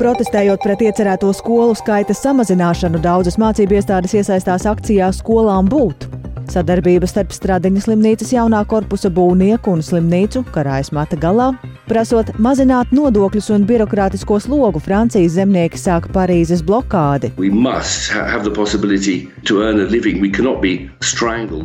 Protestējot 0.00 0.62
pret 0.64 0.80
iecerēto 0.86 1.28
skolu 1.36 1.74
skaita 1.76 2.14
samazināšanu, 2.16 3.02
daudzas 3.04 3.36
mācību 3.36 3.76
iestādes 3.76 4.16
iesaistās 4.16 4.64
akcijā 4.70 5.10
Skolām 5.12 5.68
būt. 5.68 6.19
Sadarbība 6.50 7.06
starp 7.06 7.30
Stradiņas 7.30 7.84
slimnīcas 7.86 8.32
jaunā 8.34 8.64
korpusa 8.66 9.06
būvnieku 9.14 9.70
un 9.70 9.84
slimnīcu 9.86 10.40
karājas 10.50 10.88
mata 10.90 11.14
galā. 11.14 11.52
Prasot 11.86 12.32
mazināt 12.42 12.90
nodokļus 12.90 13.52
un 13.54 13.66
birokrātisko 13.68 14.40
slogu, 14.42 14.82
Francijas 14.82 15.36
zemnieki 15.36 15.78
sāk 15.78 16.08
Parīzes 16.10 16.64
blokādi. 16.66 17.30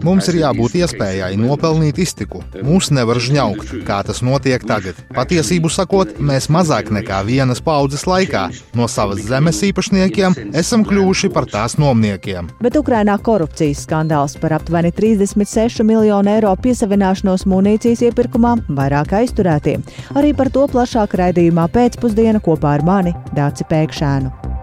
Mums 0.06 0.30
ir 0.30 0.38
jābūt 0.44 0.78
iespējai 0.84 1.32
nopelnīt 1.42 2.04
iztiku. 2.06 2.44
Mūs 2.62 2.92
nevar 2.94 3.18
žņaukt, 3.26 3.74
kā 3.90 4.04
tas 4.06 4.22
notiek 4.22 4.62
tagad. 4.70 5.02
Patiesību 5.18 5.74
sakot, 5.74 6.14
mēs 6.22 6.46
mazāk 6.54 6.94
nekā 6.94 7.24
vienas 7.26 7.64
paudzes 7.66 8.06
laikā 8.06 8.52
no 8.78 8.86
savas 8.86 9.26
zemes 9.26 9.64
īpašniekiem 9.66 10.54
esam 10.54 10.86
kļuvuši 10.86 11.34
par 11.34 11.50
tās 11.50 11.80
nomniekiem. 11.82 12.54
Bet 12.62 12.78
Ukrainā 12.78 13.18
korupcijas 13.18 13.88
skandāls 13.90 14.38
par 14.38 14.60
aptuveni 14.60 14.75
36 14.92 15.84
miljonu 15.88 16.34
eiro 16.34 16.52
piesavināšanos 16.60 17.46
munīcijas 17.48 18.04
iepirkumā 18.10 18.56
vairāk 18.68 19.16
aizturētie. 19.22 19.78
Arī 20.16 20.34
par 20.36 20.52
to 20.52 20.68
plašāk 20.72 21.16
raidījumā 21.22 21.70
pēcpusdiena 21.72 22.44
kopā 22.44 22.76
ar 22.80 22.84
mani 22.84 23.16
Dāci 23.36 23.68
Pēkšēnu. 23.70 24.56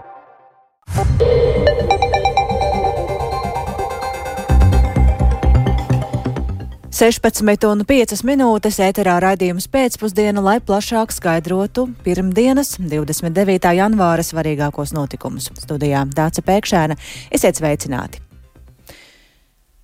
Sešpadsmit 7.02 7.64
un 7.66 7.80
piecas 7.88 8.20
minūtes 8.22 8.76
ēterā 8.84 9.16
raidījums 9.24 9.64
pēcpusdiena, 9.72 10.38
lai 10.44 10.58
plašāk 10.62 11.10
skaidrotu 11.10 11.88
pirmdienas, 12.04 12.76
29. 12.78 13.72
janvāra 13.74 14.22
svarīgākos 14.22 14.92
notikumus. 14.94 15.48
Studijā 15.64 16.04
Dāca 16.14 16.44
Pēkšēna, 16.46 16.98
esiet 17.34 17.58
sveicināti! 17.58 18.22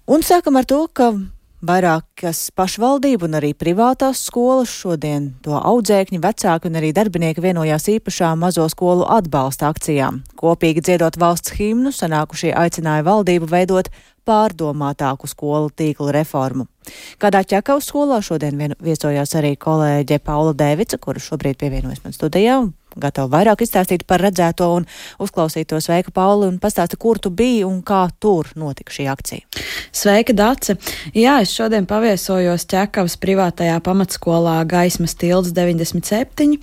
Un 0.09 0.23
sākam 0.25 0.57
ar 0.57 0.65
to, 0.65 0.87
ka 0.89 1.11
Vairākas 1.69 2.47
pašvaldību 2.57 3.27
un 3.27 3.35
arī 3.37 3.51
privātās 3.53 4.23
skolas 4.25 4.71
šodien 4.73 5.27
to 5.45 5.53
audzēkņi, 5.59 6.21
vecāki 6.23 6.71
un 6.71 6.79
arī 6.81 6.95
darbinieki 6.97 7.43
vienojās 7.45 7.91
īpašā 7.93 8.31
mazo 8.41 8.65
skolu 8.73 9.05
atbalsta 9.05 9.69
akcijām. 9.69 10.23
Kopīgi 10.39 10.87
dziedot 10.87 11.19
valsts 11.21 11.53
himnu, 11.59 11.93
sanākušie 11.93 12.55
aicināja 12.57 13.05
valdību 13.11 13.51
veidot 13.53 13.91
pārdomātāku 14.25 15.29
skolu 15.29 15.69
tīklu 15.77 16.09
reformu. 16.17 16.71
Kādā 17.21 17.45
ķekavas 17.45 17.93
skolā 17.93 18.23
šodien 18.25 18.79
viesojās 18.81 19.37
arī 19.37 19.59
kolēģe 19.61 20.23
Paula 20.25 20.57
Dēvica, 20.57 20.97
kura 20.97 21.21
šobrīd 21.21 21.61
pievienojas 21.61 22.01
man 22.07 22.17
studijā 22.17 22.63
gatava 23.01 23.39
vairāk 23.39 23.65
izstāstīt 23.65 24.05
par 24.09 24.23
redzēto 24.25 24.69
un 24.77 24.87
uzklausīto 25.23 25.81
Sveika 25.83 26.13
Pauli 26.15 26.49
un 26.49 26.59
pastāsta, 26.63 26.99
kur 27.01 27.19
tu 27.23 27.31
biji 27.31 27.65
un 27.67 27.81
kā 27.87 28.07
tur 28.21 28.51
notika 28.59 28.95
šī 28.95 29.09
akcija. 29.13 29.65
Sveika, 29.95 30.35
Dace! 30.37 30.77
Jā, 31.17 31.39
es 31.43 31.53
šodien 31.55 31.87
paviesojos 31.89 32.67
Ķekavas 32.69 33.17
privātajā 33.23 33.79
pamatskolā 33.85 34.59
Gaismas 34.69 35.17
tilts 35.19 35.55
97. 35.57 36.59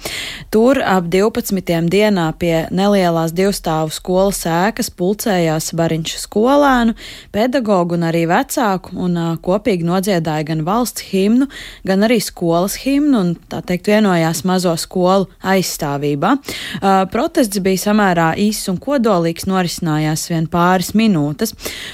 Tur 0.53 0.80
ap 0.83 1.09
12. 1.11 1.89
dienā 1.91 2.28
pie 2.39 2.53
nelielās 2.75 3.33
divstāvu 3.36 3.94
skolas 3.94 4.44
ēkas 4.50 4.91
pulcējās 4.94 5.72
bariņš 5.78 6.16
skolēnu, 6.25 6.95
pedagogu 7.36 7.97
un 7.97 8.08
arī 8.09 8.25
vecāku 8.30 8.95
un 9.08 9.17
uh, 9.19 9.31
kopīgi 9.41 9.88
nodziedāja 9.88 10.50
gan 10.52 10.66
valsts 10.67 11.09
himnu, 11.11 11.50
gan 11.88 12.06
arī 12.08 12.19
skolas 12.23 12.78
himnu 12.83 13.22
un 13.22 13.33
tā 13.52 13.61
teikt 13.66 13.89
vienojās 13.91 14.44
mazo 14.47 14.75
skolu 14.80 15.30
aizstāvībā 15.45 16.25
Uh, 16.34 17.04
protests 17.12 17.62
bija 17.64 17.84
samērā 17.88 18.31
īss 18.42 18.70
un 18.72 18.80
kodolīgs, 18.81 19.48
norisinājās 19.50 20.28
vien 20.31 20.50
pāris 20.52 20.94
minūtes, 20.98 21.54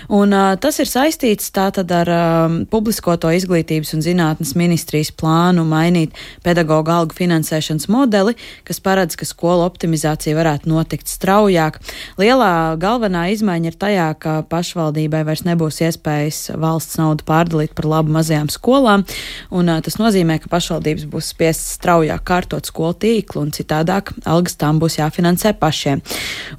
un 0.09 0.33
tas 0.61 0.79
ir 0.81 0.89
saistīts 0.89 1.51
tātad 1.55 1.91
ar 1.95 2.11
uh, 2.11 2.57
publiskoto 2.71 3.31
izglītības 3.35 3.93
un 3.97 4.05
zinātnes 4.05 4.53
ministrijas 4.59 5.11
plānu 5.15 5.65
mainīt 5.67 6.15
pedagoģa 6.45 6.97
algu 7.01 7.17
finansēšanas 7.17 7.89
modeli, 7.91 8.35
kas 8.67 8.81
paredz, 8.83 9.17
ka 9.19 9.27
skolu 9.27 9.65
optimizācija 9.67 10.37
varētu 10.37 10.71
notikt 10.71 11.11
straujāk. 11.11 11.79
Lielā 12.21 12.77
galvenā 12.81 13.27
izmaiņa 13.35 13.71
ir 13.71 13.77
tajā, 13.81 14.07
ka 14.21 14.35
pašvaldībai 14.51 15.23
vairs 15.27 15.45
nebūs 15.47 15.81
iespējas 15.85 16.41
valsts 16.61 16.99
naudu 17.01 17.25
pārdalīt 17.27 17.75
par 17.77 17.89
labu 17.89 18.13
mazajām 18.17 18.49
skolām, 18.51 19.05
un 19.51 19.71
tas 19.85 19.97
nozīmē, 20.01 20.39
ka 20.41 20.51
pašvaldības 20.51 21.07
būs 21.11 21.31
spiestas 21.33 21.77
straujāk 21.77 22.23
kārtot 22.27 22.67
skolu 22.69 22.97
tīklu 23.01 23.45
un 23.45 23.53
citādāk 23.55 24.10
algas 24.25 24.57
tām 24.59 24.79
būs 24.81 24.97
jāfinansē 24.99 25.53
pašiem. 25.59 26.01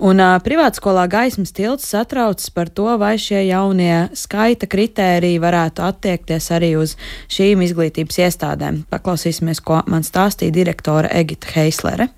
Un 0.01 0.23
uh, 0.23 0.39
privātskolā 0.45 1.07
gaismas 1.11 1.55
tilts 1.57 1.89
satraucas 1.93 2.51
par 2.55 2.71
to, 2.73 2.89
vai 3.01 3.15
šie 3.21 3.45
jaunie 3.49 4.09
skaita 4.17 4.69
kritēriji 4.71 5.43
varētu 5.43 5.85
attiekties 5.87 6.51
arī 6.55 6.75
uz 6.81 6.97
šīm 7.33 7.65
izglītības 7.67 8.23
iestādēm. 8.27 8.83
Paklausīsimies, 8.93 9.63
ko 9.65 9.83
man 9.87 10.07
stāstīja 10.07 10.55
direktore 10.55 11.13
Egita 11.13 11.55
Heislere. 11.57 12.11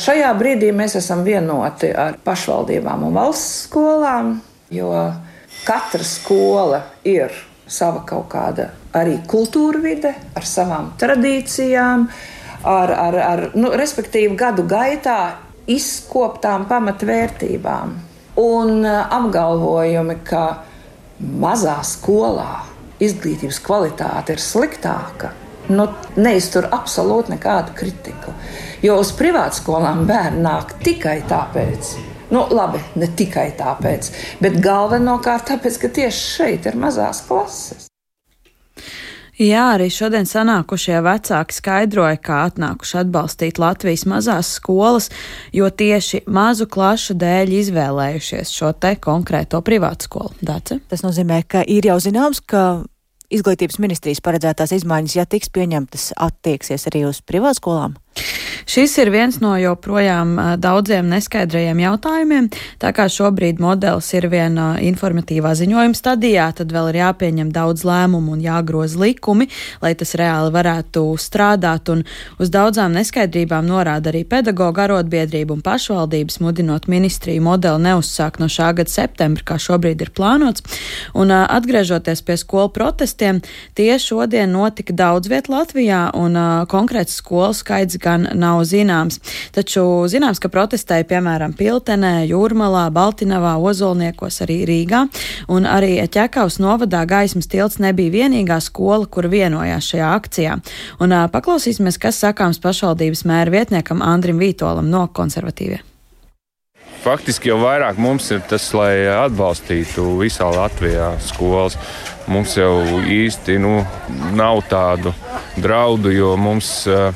Šajā 0.00 0.30
brīdī 0.38 0.70
mēs 0.72 0.96
esam 0.96 1.20
vienoti 1.26 1.90
ar 1.92 2.16
pašvaldībām 2.24 3.04
un 3.06 3.16
valsts 3.16 3.66
skolām, 3.66 4.38
jo 4.72 4.88
katra 5.66 6.06
skola 6.06 6.80
ir 7.04 7.34
sava 7.68 8.00
kaut 8.08 8.30
kāda 8.32 8.70
arī 8.96 9.18
kultūra 9.28 9.80
vide 9.82 10.14
ar 10.36 10.46
savām 10.48 10.92
tradīcijām, 11.00 12.06
ar, 12.62 12.92
ar, 12.92 13.18
ar 13.18 13.44
nu, 13.58 13.72
respektīvi 13.78 14.36
gadu 14.38 14.64
gaitā 14.68 15.18
izkoptām 15.70 16.66
pamatvērtībām. 16.70 17.94
Un 18.42 18.78
uh, 18.80 19.02
apgalvojumi, 19.12 20.18
ka 20.24 20.44
mazā 21.20 21.78
skolā 21.86 22.62
izglītības 23.02 23.58
kvalitāte 23.62 24.36
ir 24.36 24.42
sliktāka, 24.42 25.32
nu, 25.74 25.88
neiztur 26.16 26.70
absolūti 26.72 27.34
nekādu 27.34 27.76
kritiku. 27.76 28.34
Jo 28.82 28.98
uz 29.02 29.12
privātskolām 29.18 30.06
bērni 30.08 30.42
nāk 30.46 30.78
tikai 30.82 31.20
tāpēc, 31.28 31.92
Nu, 32.32 32.46
labi, 32.48 32.78
ne 32.96 33.10
tikai 33.12 33.50
tāpēc, 33.58 34.06
bet 34.40 34.54
galvenokārt 34.64 35.50
tāpēc, 35.50 35.74
ka 35.82 35.88
tieši 35.98 36.20
šeit 36.38 36.68
ir 36.70 36.78
mazās 36.80 37.20
klases. 37.26 37.90
Jā, 39.42 39.62
arī 39.74 39.88
šodien 39.90 40.26
sanākušie 40.28 41.00
vecāki 41.02 41.56
skaidroja, 41.56 42.18
kā 42.22 42.42
atnākuši 42.46 42.98
atbalstīt 43.00 43.58
Latvijas 43.58 44.04
mazās 44.06 44.52
skolas, 44.58 45.08
jo 45.56 45.66
tieši 45.66 46.22
mazu 46.30 46.68
klašu 46.70 47.16
dēļ 47.18 47.54
izvēlējušies 47.62 48.52
šo 48.54 48.70
te 48.78 48.94
konkrēto 49.02 49.58
privātu 49.66 50.06
skolu. 50.06 50.36
Dace? 50.46 50.78
Tas 50.92 51.02
nozīmē, 51.02 51.40
ka 51.48 51.64
ir 51.66 51.90
jau 51.90 51.98
zināms, 52.04 52.42
ka 52.44 52.84
izglītības 53.32 53.80
ministrijas 53.82 54.22
paredzētās 54.22 54.76
izmaiņas, 54.78 55.16
ja 55.18 55.26
tiks 55.26 55.50
pieņemtas, 55.50 56.12
attieksies 56.22 56.86
arī 56.92 57.06
uz 57.08 57.22
privātskolām? 57.26 57.96
Šis 58.72 58.94
ir 59.02 59.10
viens 59.12 59.36
no 59.42 59.52
joprojām 59.58 60.36
daudziem 60.62 61.08
neskaidrajiem 61.10 61.80
jautājumiem. 61.82 62.48
Tā 62.80 62.92
kā 62.94 63.08
šobrīd 63.10 63.58
modelis 63.60 64.06
ir 64.14 64.28
viena 64.32 64.76
informatīvā 64.80 65.54
ziņojuma 65.58 65.98
stadijā, 65.98 66.46
tad 66.56 66.72
vēl 66.72 66.92
ir 66.92 67.00
jāpieņem 67.02 67.50
daudz 67.52 67.84
lēmumu 67.84 68.36
un 68.36 68.44
jāgroza 68.44 69.00
likumi, 69.02 69.48
lai 69.82 69.92
tas 69.98 70.14
reāli 70.18 70.52
varētu 70.54 71.04
strādāt. 71.20 71.90
Un 71.92 72.04
uz 72.40 72.52
daudzām 72.54 72.94
neskaidrībām 72.96 73.66
norāda 73.68 74.12
arī 74.12 74.22
pedagoģa 74.28 74.86
arotbiedrība 74.86 75.56
un 75.56 75.64
pašvaldības, 75.64 76.38
mudinot 76.44 76.88
ministriju 76.88 77.42
modeli 77.44 77.88
neuzsākt 77.88 78.40
no 78.40 78.48
šā 78.52 78.72
gada 78.78 78.92
septembra, 78.92 79.44
kā 79.52 79.58
šobrīd 79.60 80.06
ir 80.06 80.14
plānots. 80.14 80.64
Un 81.18 81.34
atgriežoties 81.34 82.22
pie 82.24 82.38
skolu 82.40 82.70
protestiem, 82.72 83.42
tie 83.76 83.90
šodien 83.98 84.54
notika 84.54 84.94
daudz 84.96 85.28
viet 85.32 85.50
Latvijā, 85.52 86.06
un 86.14 86.38
konkrēts 86.70 87.18
skolu 87.20 87.52
skaits 87.56 87.98
gan 88.02 88.26
nav 88.38 88.62
zināms. 88.68 89.20
Taču 89.54 89.84
zināms, 90.10 90.40
ka 90.42 90.50
protestēja 90.52 91.06
piemēram 91.10 91.54
Piltenē, 91.58 92.26
Jūrmalā, 92.30 92.88
Baltinavā, 92.94 93.54
Ozolniekos, 93.62 94.42
arī 94.46 94.62
Rīgā, 94.68 95.04
un 95.52 95.68
arī 95.68 95.94
Ķekavas 96.02 96.58
novadā 96.62 97.04
gaismas 97.08 97.50
tilts 97.50 97.80
nebija 97.82 98.16
vienīgā 98.18 98.58
skola, 98.64 99.06
kur 99.06 99.30
vienojās 99.32 99.92
šajā 99.92 100.10
akcijā. 100.18 100.58
Un 101.02 101.16
paklausīsimies, 101.32 102.00
kas 102.02 102.20
sakāms 102.22 102.60
pašvaldības 102.62 103.24
mēra 103.28 103.58
vietniekam 103.60 104.04
Andrim 104.04 104.42
Vītolam 104.42 104.90
no 104.92 105.06
konservatīviem. 105.14 105.88
Faktiski 107.02 107.50
jau 107.50 107.56
vairāk 107.58 107.96
mums 107.98 108.28
ir 108.30 108.44
tas, 108.46 108.68
lai 108.78 109.08
atbalstītu 109.10 110.04
visā 110.20 110.46
Latvijā 110.54 111.08
skolas. 111.26 111.74
Mums 112.30 112.54
jau 112.54 113.00
īsti 113.10 113.56
nu, 113.58 113.80
nav 114.38 114.62
tādu 114.70 115.10
draudu, 115.58 116.12
jo 116.14 116.36
mums 116.38 116.70
uh, 116.86 117.10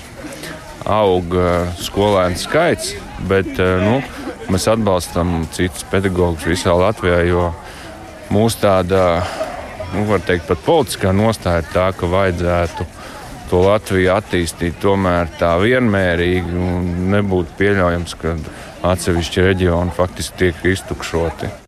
aug 0.87 1.35
skolēnu 1.83 2.38
skaits, 2.38 2.94
bet 3.29 3.59
nu, 3.59 3.99
mēs 4.53 4.69
atbalstam 4.71 5.41
citus 5.55 5.87
pedagogus 5.91 6.47
visā 6.47 6.75
Latvijā, 6.79 7.23
jo 7.27 7.49
mūsu 8.31 8.62
tāda, 8.62 9.03
nu, 9.94 10.06
var 10.11 10.23
teikt, 10.27 10.47
pat 10.50 10.62
politiskā 10.67 11.15
nostāja 11.17 11.65
ir 11.65 11.71
tā, 11.75 11.91
ka 11.97 12.11
vajadzētu 12.11 12.87
to 13.50 13.62
Latviju 13.67 14.15
attīstīt 14.15 14.81
tomēr 14.83 15.31
tā 15.41 15.55
vienmērīgi 15.62 16.56
un 16.71 16.88
nebūtu 17.15 17.59
pieļaujams, 17.61 18.17
ka 18.23 18.35
atsevišķi 18.94 19.47
reģioni 19.50 19.94
faktiski 19.94 20.44
tiek 20.47 20.67
iztukšoti. 20.77 21.66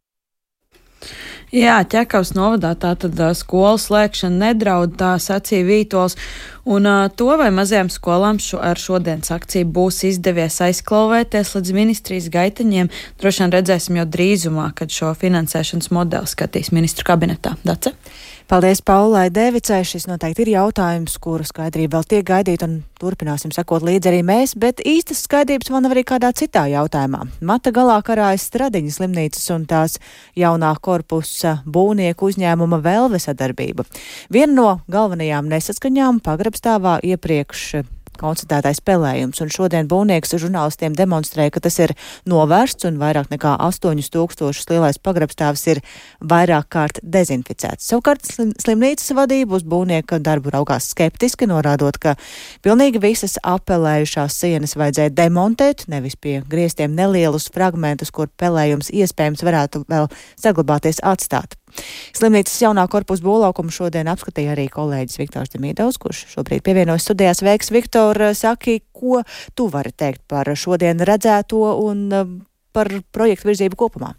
Jā, 1.49 1.79
ķekavas 1.81 2.35
novadā 2.37 2.75
tā 2.77 2.91
tad 3.01 3.17
skolas 3.39 3.87
slēgšana 3.89 4.51
nedraud, 4.51 4.99
tā 5.01 5.15
sacīja 5.17 5.65
Vītols, 5.65 6.19
un 6.69 6.85
to 7.17 7.29
vai 7.41 7.49
mazajām 7.57 7.89
skolām 7.89 8.37
šo, 8.43 8.61
ar 8.61 8.77
šodienas 8.77 9.33
akciju 9.33 9.71
būs 9.73 10.03
izdevies 10.11 10.61
aizklauvēties 10.67 11.55
līdz 11.57 11.73
ministrijas 11.73 12.29
gaitaņiem, 12.35 12.93
droši 13.21 13.45
vien 13.45 13.55
redzēsim 13.57 13.97
jau 13.97 14.05
drīzumā, 14.19 14.71
kad 14.77 14.93
šo 14.93 15.15
finansēšanas 15.17 15.89
modeli 15.97 16.29
skatīs 16.29 16.69
ministru 16.77 17.09
kabinetā. 17.09 17.57
Dace? 17.65 17.95
Paldies 18.49 18.81
Paulai 18.81 19.29
Devicai. 19.29 19.83
Šis 19.85 20.07
noteikti 20.09 20.47
ir 20.47 20.51
jautājums, 20.55 21.19
kuru 21.21 21.45
skaidrība 21.45 21.99
vēl 21.99 22.07
tiek 22.09 22.23
gaidīta 22.31 22.65
un 22.65 22.79
turpināsim 22.97 23.53
sekot 23.53 23.85
līdzi 23.85 24.09
arī 24.09 24.23
mēs, 24.25 24.55
bet 24.57 24.81
īstas 24.89 25.21
skaidrības 25.27 25.69
man 25.75 25.85
nav 25.85 25.93
arī 25.93 26.07
kādā 26.09 26.31
citā 26.33 26.63
jautājumā. 26.73 27.27
Mata 27.45 27.75
galā 27.77 27.99
karājas 28.07 28.47
Stradiņas 28.49 28.97
slimnīcas 29.03 29.45
un 29.53 29.67
tās 29.69 29.99
jaunā 30.33 30.73
korpusa 30.81 31.59
būvnieku 31.69 32.31
uzņēmuma 32.33 32.81
Velve 32.89 33.21
sadarbība. 33.21 33.85
Viena 34.33 34.55
no 34.57 34.71
galvenajām 34.89 35.53
nesaskaņām 35.53 36.25
pagrabstāvā 36.25 37.03
iepriekš 37.05 37.83
konstatētais 38.21 38.81
spēlējums, 38.83 39.41
un 39.45 39.53
šodien 39.53 39.89
būvnieks 39.91 40.35
žurnālistiem 40.39 40.97
demonstrēja, 40.99 41.55
ka 41.55 41.63
tas 41.65 41.79
ir 41.83 41.95
novērsts 42.29 42.89
un 42.89 42.99
vairāk 43.01 43.31
nekā 43.33 43.57
8000 43.65 44.73
lielais 44.73 45.01
pagrabstāvs 45.03 45.65
ir 45.73 45.83
vairāk 46.21 46.69
kārt 46.75 47.03
dezinficēts. 47.03 47.89
Savukārt 47.91 48.27
slim, 48.29 48.55
slimnīcas 48.63 49.15
vadība 49.19 49.59
uz 49.59 49.67
būvnieka 49.69 50.21
darbu 50.23 50.55
raugās 50.55 50.91
skeptiski, 50.95 51.49
norādot, 51.51 51.99
ka 51.99 52.17
pilnīgi 52.65 53.03
visas 53.03 53.39
apelējušās 53.43 54.41
sienas 54.43 54.77
vajadzēja 54.79 55.15
demontēt, 55.19 55.87
nevis 55.93 56.17
pie 56.17 56.39
griestiem 56.49 56.95
nelielus 56.99 57.51
fragmentus, 57.55 58.15
kur 58.15 58.31
pelējums 58.41 58.93
iespējams 58.95 59.45
varētu 59.47 59.87
vēl 59.89 60.13
saglabāties 60.39 61.03
atstāt. 61.03 61.58
Slimnīcas 62.17 62.57
jaunā 62.63 62.87
korpusa 62.91 63.25
būvlaukumu 63.25 63.75
šodien 63.75 64.11
apskatīja 64.11 64.55
arī 64.57 64.69
kolēģis 64.73 65.21
Viktors 65.21 65.53
Demīdovs, 65.55 66.01
kurš 66.03 66.25
šobrīd 66.35 66.65
pievienojas 66.67 67.07
studijās. 67.09 67.43
Veiks, 67.47 67.73
Viktor, 67.75 68.21
saki, 68.39 68.81
ko 68.93 69.23
tu 69.55 69.69
vari 69.73 69.95
teikt 69.95 70.25
par 70.31 70.51
šodien 70.59 71.01
redzēto 71.07 71.63
un 71.85 72.09
um, 72.13 72.39
par 72.75 72.91
projektu 73.15 73.53
virzību 73.53 73.79
kopumā? 73.79 74.15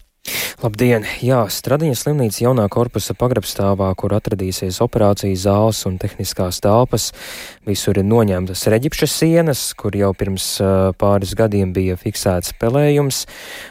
Labdien! 0.60 1.06
Jā, 1.24 1.46
Stradiņas 1.48 2.02
slimnīca 2.04 2.42
jaunā 2.42 2.66
korpusa 2.68 3.14
pagrabstāvā, 3.16 3.94
kur 3.96 4.12
atradīsies 4.18 4.82
operācijas 4.84 5.46
zāles 5.46 5.78
un 5.88 5.94
tehniskās 5.96 6.58
telpas, 6.60 7.06
visur 7.64 7.96
ir 7.96 8.04
noņemtas 8.04 8.66
reģipšas 8.74 9.14
sienas, 9.22 9.62
kur 9.80 9.96
jau 9.96 10.10
pirms 10.20 10.48
uh, 10.60 10.90
pāris 11.00 11.32
gadiem 11.40 11.72
bija 11.72 11.96
fiksēts 12.02 12.58
pelējums, 12.60 13.22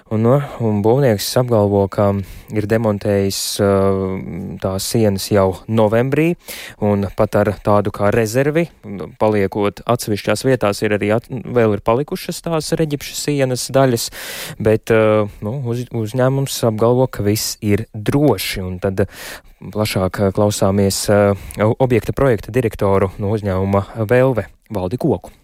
un, 0.08 0.24
no, 0.24 0.38
un 0.64 0.78
būvnieks 0.80 1.26
apgalvo, 1.42 1.82
ka 1.92 2.06
ir 2.56 2.68
demontējis 2.72 3.42
uh, 3.60 4.56
tās 4.64 4.88
sienas 4.88 5.28
jau 5.28 5.58
novembrī, 5.68 6.30
un 6.80 7.04
pat 7.20 7.36
ar 7.42 7.52
tādu 7.68 7.92
kā 7.92 8.08
rezervi, 8.16 8.64
paliekot 9.20 9.84
atsevišķās 9.84 10.46
vietās, 10.48 10.80
ir 10.88 10.96
arī 10.96 11.12
at, 11.18 11.28
vēl 11.28 11.76
ir 11.76 11.84
palikušas 11.84 12.40
tās 12.48 12.72
reģipšas 12.80 13.22
sienas 13.28 13.68
daļas, 13.76 14.08
bet 14.56 14.96
uh, 14.96 15.28
nu, 15.44 15.58
uz, 15.68 15.84
uzņēmums 15.92 16.56
apgalvo, 16.64 16.77
apgalvo, 16.78 17.08
ka 17.10 17.26
viss 17.26 17.58
ir 17.60 17.86
droši. 17.92 18.62
Un 18.62 18.78
tad 18.78 19.08
plašāk 19.58 20.22
eh, 20.22 20.30
klausāmies 20.34 21.02
eh, 21.10 21.34
objekta 21.78 22.14
projekta 22.14 22.54
direktoru 22.54 23.10
no 23.18 23.34
uzņēmuma 23.34 24.06
Velve 24.06 24.46
Valdi 24.70 25.00
Koku. 25.00 25.34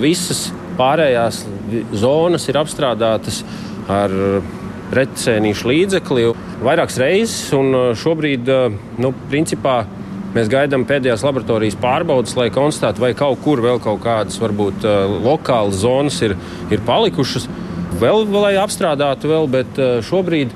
Visas 0.00 0.48
pārējās 0.78 1.44
zonas 1.92 2.48
ir 2.48 2.58
apstrādātas 2.58 3.42
ar 3.90 4.12
recēnīšu 4.94 5.68
līdzekli 5.70 6.30
vairākas 6.64 6.98
reizes, 7.02 7.50
un 7.54 7.74
eh, 7.74 7.88
šobrīd, 7.94 8.54
nu, 8.98 9.16
principā, 9.28 9.82
Mēs 10.30 10.46
gaidām 10.46 10.84
pēdējās 10.86 11.24
laboratorijas 11.26 11.74
pārbaudas, 11.82 12.36
lai 12.38 12.52
konstatētu, 12.54 13.02
vai 13.02 13.08
kaut 13.18 13.40
kur 13.42 13.58
vēl 13.64 13.80
kaut 13.82 13.98
kādas 14.04 14.36
varbūt 14.38 14.84
lokālas 15.24 15.80
zonas 15.82 16.20
ir, 16.22 16.36
ir 16.70 16.84
palikušas 16.86 17.48
vēl, 17.98 18.26
lai 18.34 18.56
apstrādātu 18.60 19.30
vēl, 19.30 19.48
bet 19.50 19.78
eh, 19.80 19.98
šobrīd, 20.06 20.52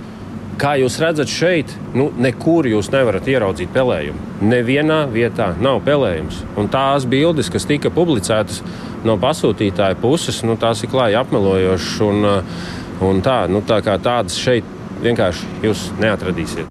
kā 0.61 0.77
jūs 0.79 1.01
redzat 1.03 1.31
šeit, 1.31 1.73
nu, 1.99 2.11
nekur 2.15 2.69
jūs 2.71 2.93
nevarat 2.93 3.27
ieraudzīt 3.31 3.73
pelējumu. 3.75 4.39
Nevienā 4.47 5.01
vietā 5.11 5.51
nav 5.59 5.81
pelējums. 5.87 6.45
Un 6.61 6.71
tās 6.71 7.09
bildes, 7.11 7.51
kas 7.51 7.67
tika 7.67 7.91
publicētas 7.95 8.63
no 9.07 9.19
pasūtītāja 9.21 9.99
puses, 10.01 10.45
nu, 10.47 10.59
tās 10.61 10.85
ir 10.85 10.93
klāji 10.95 11.19
apmelojošas. 11.19 11.97
Un, 12.07 12.31
eh, 12.31 12.63
un 13.05 13.25
tā, 13.25 13.41
nu, 13.51 13.65
tā 13.67 13.83
tādas 13.83 14.39
šeit 14.39 14.69
vienkārši 15.03 15.67
jūs 15.67 15.91
neatradīsiet. 16.01 16.71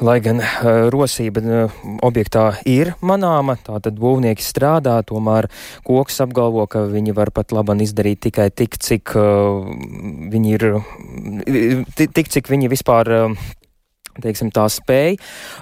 Lai 0.00 0.18
gan 0.24 0.40
uh, 0.40 0.88
rosība 0.92 1.42
uh, 1.42 1.80
objektā 2.06 2.46
ir 2.68 2.94
manāma, 3.04 3.58
tātad 3.60 3.98
būvnieki 4.00 4.44
strādā, 4.44 4.96
tomēr 5.04 5.50
koks 5.84 6.22
apgalvo, 6.24 6.64
ka 6.70 6.86
viņi 6.88 7.16
var 7.16 7.32
pat 7.34 7.52
labam 7.52 7.82
izdarīt 7.84 8.22
tikai 8.28 8.48
tik, 8.50 8.78
cik 8.80 9.12
uh, 9.18 9.66
viņi 10.32 10.54
ir, 10.56 10.68
tik, 11.98 12.30
cik 12.32 12.48
viņi 12.52 12.72
vispār 12.72 13.12
teiksim, 14.20 14.50
tā 14.52 14.66
spēja, 14.72 15.16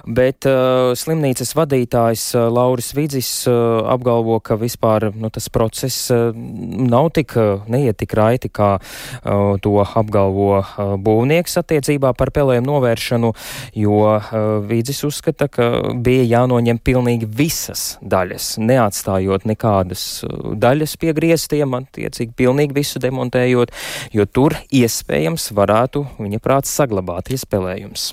bet 0.07 0.47
uh, 0.49 0.91
slimnīcas 0.97 1.53
vadītājs 1.55 2.25
uh, 2.35 2.47
Lauris 2.51 2.91
Vidzis 2.97 3.29
uh, 3.49 3.81
apgalvo, 3.91 4.39
ka 4.43 4.57
vispār 4.59 5.09
nu, 5.15 5.29
tas 5.33 5.47
process 5.53 6.09
uh, 6.11 6.31
nav 6.35 7.11
tik, 7.15 7.35
uh, 7.39 7.63
neiet 7.71 7.99
tik 8.01 8.15
raiti, 8.17 8.51
kā 8.51 8.73
uh, 8.77 9.55
to 9.63 9.75
apgalvo 9.85 10.49
uh, 10.59 10.81
būvnieks 11.01 11.59
attiecībā 11.61 12.13
par 12.17 12.33
pelējumu 12.35 12.67
novēršanu, 12.67 13.33
jo 13.79 14.01
uh, 14.17 14.49
Vidzis 14.67 15.03
uzskata, 15.07 15.47
ka 15.51 15.69
bija 16.03 16.27
jānoņem 16.37 16.81
pilnīgi 16.83 17.29
visas 17.29 17.95
daļas, 18.01 18.55
neatstājot 18.61 19.47
nekādas 19.49 20.25
uh, 20.27 20.51
daļas 20.59 20.97
pie 21.01 21.15
griestiem, 21.17 21.77
attiecīgi 21.81 22.35
pilnīgi 22.37 22.81
visu 22.81 23.01
demontējot, 23.03 23.71
jo 24.15 24.27
tur 24.27 24.57
iespējams 24.67 25.51
varētu, 25.55 26.05
viņa 26.19 26.43
prāts, 26.43 26.75
saglabāties 26.75 27.47
pelējums. 27.49 28.11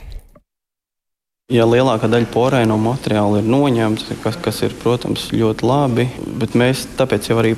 Ja 1.48 1.64
lielākā 1.64 2.10
daļa 2.12 2.26
porēno 2.28 2.74
materiālu 2.76 3.38
ir 3.40 3.46
noņemta, 3.48 4.18
kas, 4.20 4.34
kas 4.44 4.58
ir, 4.66 4.74
protams, 4.82 5.30
ļoti 5.32 5.64
labi, 5.64 6.04
bet 6.36 6.52
mēs 6.52 6.82
tāpēc 6.98 7.30
jau 7.30 7.38
arī 7.40 7.54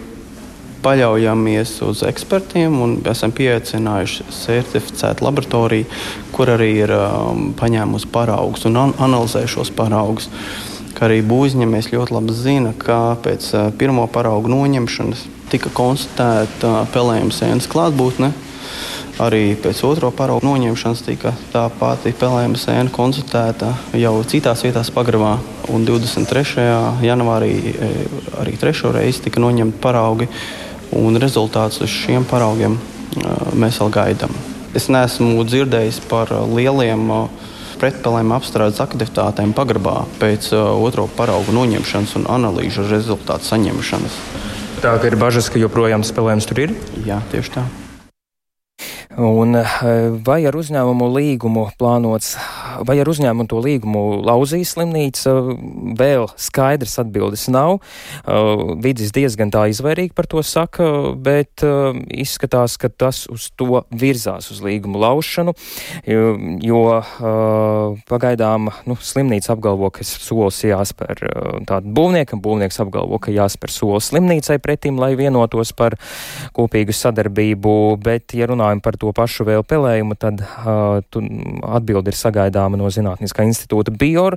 paļaujamies 0.85 1.73
uz 1.89 2.05
ekspertiem 2.07 2.77
un 2.85 2.93
esam 3.11 3.35
pieaicinājuši 3.35 4.29
certificētu 4.31 5.27
laboratoriju, 5.27 5.89
kur 6.31 6.53
arī 6.55 6.69
ir 6.85 6.93
um, 6.95 7.49
paņēmusi 7.59 8.13
paraugus 8.15 8.69
un 8.71 8.79
an 8.79 8.95
analizē 9.03 9.43
šos 9.51 9.75
paraugus. 9.75 10.31
Kā 10.95 11.09
arī 11.09 11.19
būvniecības 11.27 11.91
ļoti 11.91 12.15
labi 12.15 12.37
zina, 12.45 12.71
ka 12.79 13.01
pēc 13.27 13.51
uh, 13.57 13.73
pirmo 13.75 14.07
paraugu 14.07 14.55
noņemšanas 14.55 15.27
tika 15.51 15.75
konstatēta 15.75 16.77
uh, 16.77 16.87
pelējuma 16.95 17.35
sēnes 17.35 17.67
klātbūtne 17.75 18.31
Arī 19.21 19.53
pēc 19.61 19.83
otro 19.85 20.09
paraugu 20.17 20.47
noņemšanas 20.47 21.03
tika 21.05 21.35
tā 21.53 21.67
pati 21.77 22.15
pelējuma 22.17 22.57
sēna 22.57 22.93
konstatēta 22.95 23.75
jau 24.01 24.15
citās 24.25 24.63
vietās 24.65 24.89
pagrabā. 24.95 25.35
Un 25.69 25.85
23. 25.85 26.65
janvārī 27.05 27.51
e, 27.69 27.91
arī 28.41 28.55
trešo 28.61 28.95
reizi 28.97 29.27
tika 29.27 29.43
noņemti 29.45 29.77
paraugi, 29.83 30.29
un 30.97 31.21
rezultāts 31.21 31.83
uz 31.85 31.93
šiem 31.93 32.25
paraugiem 32.31 32.79
e, 32.79 33.35
mēs 33.61 33.83
vēl 33.83 33.93
gaidām. 33.99 34.33
Es 34.73 34.89
neesmu 34.89 35.45
dzirdējis 35.45 36.01
par 36.09 36.33
lieliem 36.55 37.05
e, 37.13 37.21
pretpelēm 37.83 38.33
apstrādes 38.39 38.81
aktivitātēm 38.81 39.53
pagrabā 39.57 40.07
pēc 40.23 40.49
otro 40.57 41.05
paraugu 41.19 41.53
noņemšanas 41.57 42.17
un 42.23 42.27
analīžu 42.39 42.89
rezultātu 42.89 43.53
saņemšanas. 43.53 44.19
Tā 44.81 44.97
ir 45.05 45.21
bažas, 45.21 45.53
ka 45.53 45.61
joprojām 45.61 46.09
spēlējums 46.09 46.49
tur 46.49 46.65
ir? 46.65 46.75
Jā, 47.05 47.21
tieši 47.35 47.57
tā. 47.59 47.69
Un 49.21 49.53
eh, 49.53 49.73
vai 50.25 50.39
ar 50.49 50.57
uzņēmumu 50.57 51.11
līgumu 51.13 51.67
plānots, 51.77 52.39
vai 52.87 52.99
ar 53.03 53.11
uzņēmumu 53.11 53.49
to 53.51 53.61
līgumu 53.65 54.03
lauzīs 54.27 54.75
slimnīca, 54.75 55.35
vēl 55.99 56.29
skaidrs 56.41 56.99
atbildes 57.03 57.47
nav. 57.53 57.81
Eh, 58.25 58.65
Vidis 58.85 59.13
diezgan 59.17 59.53
tā 59.53 59.67
izvairīgi 59.73 60.15
par 60.17 60.29
to 60.31 60.43
saka, 60.47 61.15
bet 61.17 61.65
eh, 61.67 62.01
izskatās, 62.25 62.77
ka 62.81 62.91
tas 62.91 63.25
uz 63.31 63.51
to 63.59 63.83
virzās 63.91 64.51
uz 64.53 64.61
līgumu 64.65 65.01
laušanu, 65.01 65.53
jo 66.65 66.81
pagaidām 68.11 68.69
nu, 68.89 68.97
slimnīca 68.97 69.55
apgalvo, 69.55 69.91
ka 69.95 70.05
solis 70.07 70.61
jāspēr 70.65 71.23
tādu 71.69 71.93
būvniekam, 71.97 72.43
būvnieks 72.43 72.81
apgalvo, 72.83 73.19
ka 73.23 73.33
jāspēr 73.35 73.73
solis 73.75 74.11
slimnīcai 74.11 74.59
pretim, 74.63 74.99
lai 75.01 75.13
vienotos 75.19 75.73
par 75.77 75.97
kopīgu 76.57 76.95
sadarbību, 76.97 77.75
bet, 78.03 78.35
ja 78.39 78.49
runājam 78.51 78.83
par 78.85 78.99
to 79.01 79.13
pašu 79.17 79.47
vēl 79.49 79.65
pelējumu, 79.67 80.17
tad 80.21 80.43
uh, 80.43 81.01
atbildi 81.79 82.13
ir 82.13 82.19
sagaidām 82.19 82.60
dāma 82.61 82.79
no 82.81 82.91
Zinātniskā 82.93 83.47
institūta 83.49 83.95
Bior, 83.97 84.37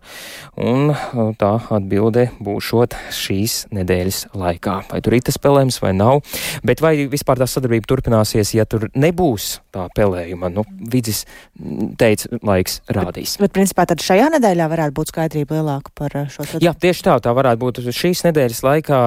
un 0.59 0.93
tā 1.39 1.53
atbilde 1.73 2.29
būšot 2.43 2.95
šīs 3.13 3.67
nedēļas 3.75 4.23
laikā. 4.37 4.79
Vai 4.91 5.01
tur 5.03 5.17
ir 5.17 5.25
tas 5.27 5.37
spēlējums 5.39 5.79
vai 5.83 5.93
nav, 5.97 6.21
bet 6.65 6.83
vai 6.83 6.95
vispār 7.11 7.41
tā 7.41 7.47
sadarbība 7.49 7.89
turpināsies, 7.89 8.53
ja 8.55 8.65
tur 8.69 8.87
nebūs 8.95 9.57
tā 9.73 9.87
pelējuma? 9.97 10.51
Nu, 10.53 10.65
vidzis 10.93 11.23
teica, 11.99 12.39
laiks 12.45 12.79
rādīs. 12.93 13.35
Bet, 13.41 13.53
principā, 13.55 13.85
tad 13.89 14.03
šajā 14.03 14.29
nedēļā 14.37 14.69
varētu 14.71 14.97
būt 14.97 15.13
skaidrība 15.13 15.59
lielāka 15.59 15.93
par 15.97 16.15
šo 16.27 16.45
sadarbību? 16.45 16.65
Jā, 16.67 16.75
tieši 16.85 17.07
tā, 17.07 17.17
tā 17.23 17.33
varētu 17.35 17.63
būt 17.63 17.81
šīs 17.89 18.23
nedēļas 18.29 18.63
laikā, 18.65 19.01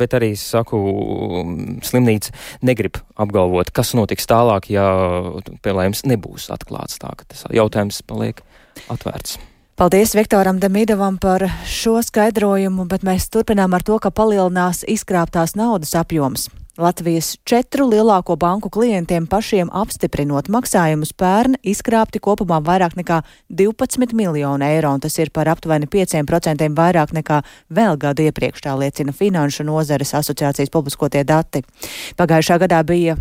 bet 0.00 0.16
arī, 0.18 0.32
saku, 0.38 0.80
slimnīca 1.86 2.34
negrib 2.66 3.00
apgalvot, 3.20 3.72
kas 3.74 3.94
notiks 3.98 4.28
tālāk, 4.30 4.70
ja 4.72 4.86
pelējums 5.64 6.04
nebūs 6.08 6.50
atklāts. 6.54 7.00
Tā 7.02 7.14
tas 7.26 7.46
jautājums 7.52 8.02
paliek 8.06 8.42
atvērts. 8.92 9.38
Paldies 9.76 10.12
Viktoram 10.14 10.60
Demidovam 10.60 11.16
par 11.18 11.46
šo 11.66 11.96
skaidrojumu, 12.04 12.84
bet 12.86 13.06
mēs 13.08 13.30
turpinām 13.32 13.72
ar 13.72 13.82
to, 13.82 13.96
ka 13.98 14.12
palielinās 14.12 14.84
izkrāptās 14.86 15.56
naudas 15.56 15.96
apjoms. 15.98 16.50
Latvijas 16.78 17.36
četru 17.44 17.84
lielāko 17.90 18.36
banku 18.36 18.70
klientiem 18.72 19.26
pašiem 19.26 19.68
apstiprinot 19.76 20.46
maksājumus 20.48 21.10
pērn 21.12 21.58
izkrāpti 21.68 22.20
kopumā 22.20 22.62
vairāk 22.64 22.96
nekā 22.96 23.18
12 23.52 24.14
miljonu 24.16 24.64
eiro, 24.64 24.94
un 24.94 25.00
tas 25.04 25.18
ir 25.18 25.28
par 25.36 25.50
aptuveni 25.52 25.88
5% 25.88 26.70
vairāk 26.78 27.12
nekā 27.12 27.42
vēl 27.68 28.00
gadu 28.00 28.24
iepriekš, 28.24 28.64
tā 28.64 28.76
liecina 28.80 29.12
Finanšu 29.12 29.68
nozares 29.68 30.14
asociācijas 30.16 30.72
publiskotie 30.72 31.24
dati. 31.28 31.60
Pagājušā 32.16 32.56
gadā 32.64 32.80
bija 32.88 33.18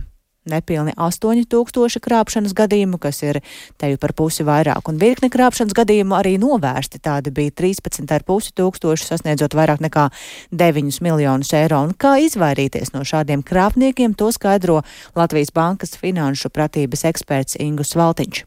nepilni 0.50 0.93
8000 0.98 2.01
krāpšanas 2.01 2.55
gadījumu, 2.57 2.98
kas 3.01 3.21
ir 3.24 3.41
teju 3.81 4.00
par 4.01 4.13
pusi 4.17 4.45
vairāk, 4.48 4.89
un 4.89 5.00
virkni 5.01 5.29
krāpšanas 5.33 5.75
gadījumu 5.77 6.17
arī 6.17 6.38
novērsti. 6.41 7.01
Tādi 7.03 7.33
bija 7.36 7.53
13,5 7.62 8.53
tūkstoši, 8.57 9.07
sasniedzot 9.07 9.55
vairāk 9.57 9.83
nekā 9.86 10.10
9 10.51 11.01
miljonus 11.05 11.53
eiro. 11.57 11.83
Un 11.86 11.93
kā 11.93 12.17
izvairīties 12.25 12.93
no 12.95 13.05
šādiem 13.07 13.45
krāpniekiem, 13.45 14.15
to 14.17 14.31
skaidro 14.33 14.81
Latvijas 15.15 15.53
Bankas 15.53 15.98
finanšu 16.00 16.50
pratības 16.50 17.05
eksperts 17.12 17.60
Ingus 17.62 17.95
Valtiņš. 17.98 18.45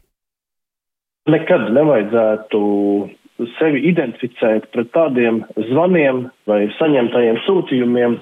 Nekad 1.31 1.71
nevajadzētu 1.73 2.59
sevi 3.57 3.81
identificēt 3.89 4.69
pret 4.71 4.91
tādiem 4.95 5.41
zvaniem 5.69 6.25
vai 6.47 6.61
saņemtajiem 6.77 7.41
sūtījumiem, 7.43 8.17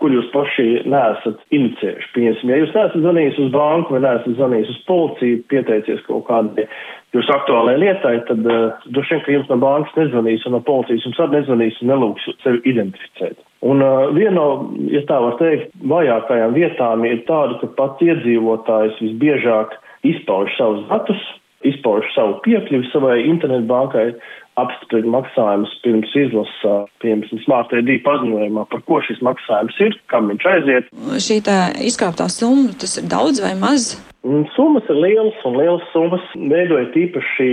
kur 0.00 0.14
jūs 0.14 0.30
paši 0.32 0.66
neesat 0.88 1.42
inicējuši. 1.52 2.10
Piemēram, 2.14 2.52
ja 2.52 2.60
jūs 2.62 2.72
neesat 2.76 3.00
zvanījis 3.04 3.40
uz 3.44 3.50
banku 3.54 3.96
vai 3.96 4.04
neesat 4.06 4.38
zvanījis 4.38 4.72
uz 4.72 4.82
policiju, 4.88 5.42
pieteicies 5.52 6.04
kaut 6.08 6.24
kādai 6.30 6.68
jūsu 7.14 7.34
aktuālajai 7.34 7.80
lietai, 7.80 8.14
tad 8.28 8.46
uh, 8.48 8.86
droši 8.90 9.14
vien, 9.14 9.22
ka 9.24 9.34
jums 9.36 9.50
no 9.52 9.58
bankas 9.62 9.98
nezvanīs 9.98 10.46
un 10.48 10.56
no 10.56 10.60
policijas 10.66 11.06
jums 11.06 11.20
arī 11.22 11.38
nezvanīs 11.38 11.80
un 11.82 11.92
nelūgs 11.92 12.26
sevi 12.42 12.62
identificēt. 12.72 13.38
Un 13.64 13.84
uh, 13.84 14.08
viena 14.16 14.34
no, 14.36 14.48
ja 14.92 15.04
tā 15.08 15.20
var 15.22 15.38
teikt, 15.40 15.70
vajākajām 15.92 16.56
vietām 16.56 17.06
ir 17.08 17.22
tāda, 17.28 17.60
ka 17.62 17.70
pats 17.78 18.04
iedzīvotājs 18.04 19.00
visbiežāk 19.04 19.78
izpauž 20.10 20.52
savus 20.58 20.84
datus, 20.90 21.22
izpauž 21.64 22.08
savu 22.16 22.40
piekļuvi 22.44 22.90
savai 22.92 23.20
internetbankai, 23.28 24.10
apstiprina 24.60 25.10
maksājumus 25.16 25.72
pirms 25.84 26.14
izlasa, 26.18 26.74
piemēram, 27.02 27.42
Smart 27.44 27.74
ID 27.74 27.98
paziņojumā, 28.06 28.66
par 28.70 28.82
ko 28.88 29.00
šis 29.04 29.22
maksājums 29.24 29.78
ir, 29.82 29.96
kam 30.12 30.30
viņš 30.30 30.48
aiziet. 30.52 30.90
Šī 31.22 31.40
tā 31.46 31.58
izkrāptā 31.82 32.28
summa, 32.32 32.74
tas 32.78 32.98
ir 33.00 33.08
daudz 33.10 33.42
vai 33.44 33.54
maz? 33.58 33.94
Summas 34.54 34.86
ir 34.88 34.96
lielas, 34.96 35.36
un 35.44 35.58
lielas 35.60 35.84
summas 35.92 36.22
veidoja 36.32 36.86
tīpaši 36.94 37.48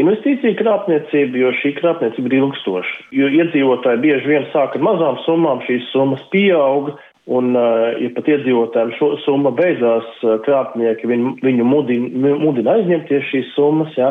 investīcija 0.00 0.56
krāpniecība, 0.58 1.38
jo 1.38 1.52
šī 1.60 1.76
krāpniecība 1.76 2.32
ir 2.32 2.38
ilgstoša. 2.40 2.96
Jo 3.14 3.28
iedzīvotāji 3.36 4.02
bieži 4.02 4.32
vien 4.32 4.48
sāk 4.50 4.74
ar 4.74 4.82
mazām 4.88 5.20
summām, 5.22 5.62
šīs 5.68 5.86
summas 5.92 6.24
pieauga, 6.32 6.96
un, 7.30 7.54
ja 7.54 8.10
pat 8.16 8.32
iedzīvotājiem 8.32 8.90
šo 8.98 9.12
summa 9.22 9.52
beidzās, 9.54 10.08
krāpnieki 10.48 11.12
viņu, 11.12 11.36
viņu 11.46 11.68
mudina, 11.68 12.34
mudina 12.42 12.78
aizņemties 12.80 13.30
šīs 13.30 13.54
summas, 13.54 13.94
jā, 13.94 14.10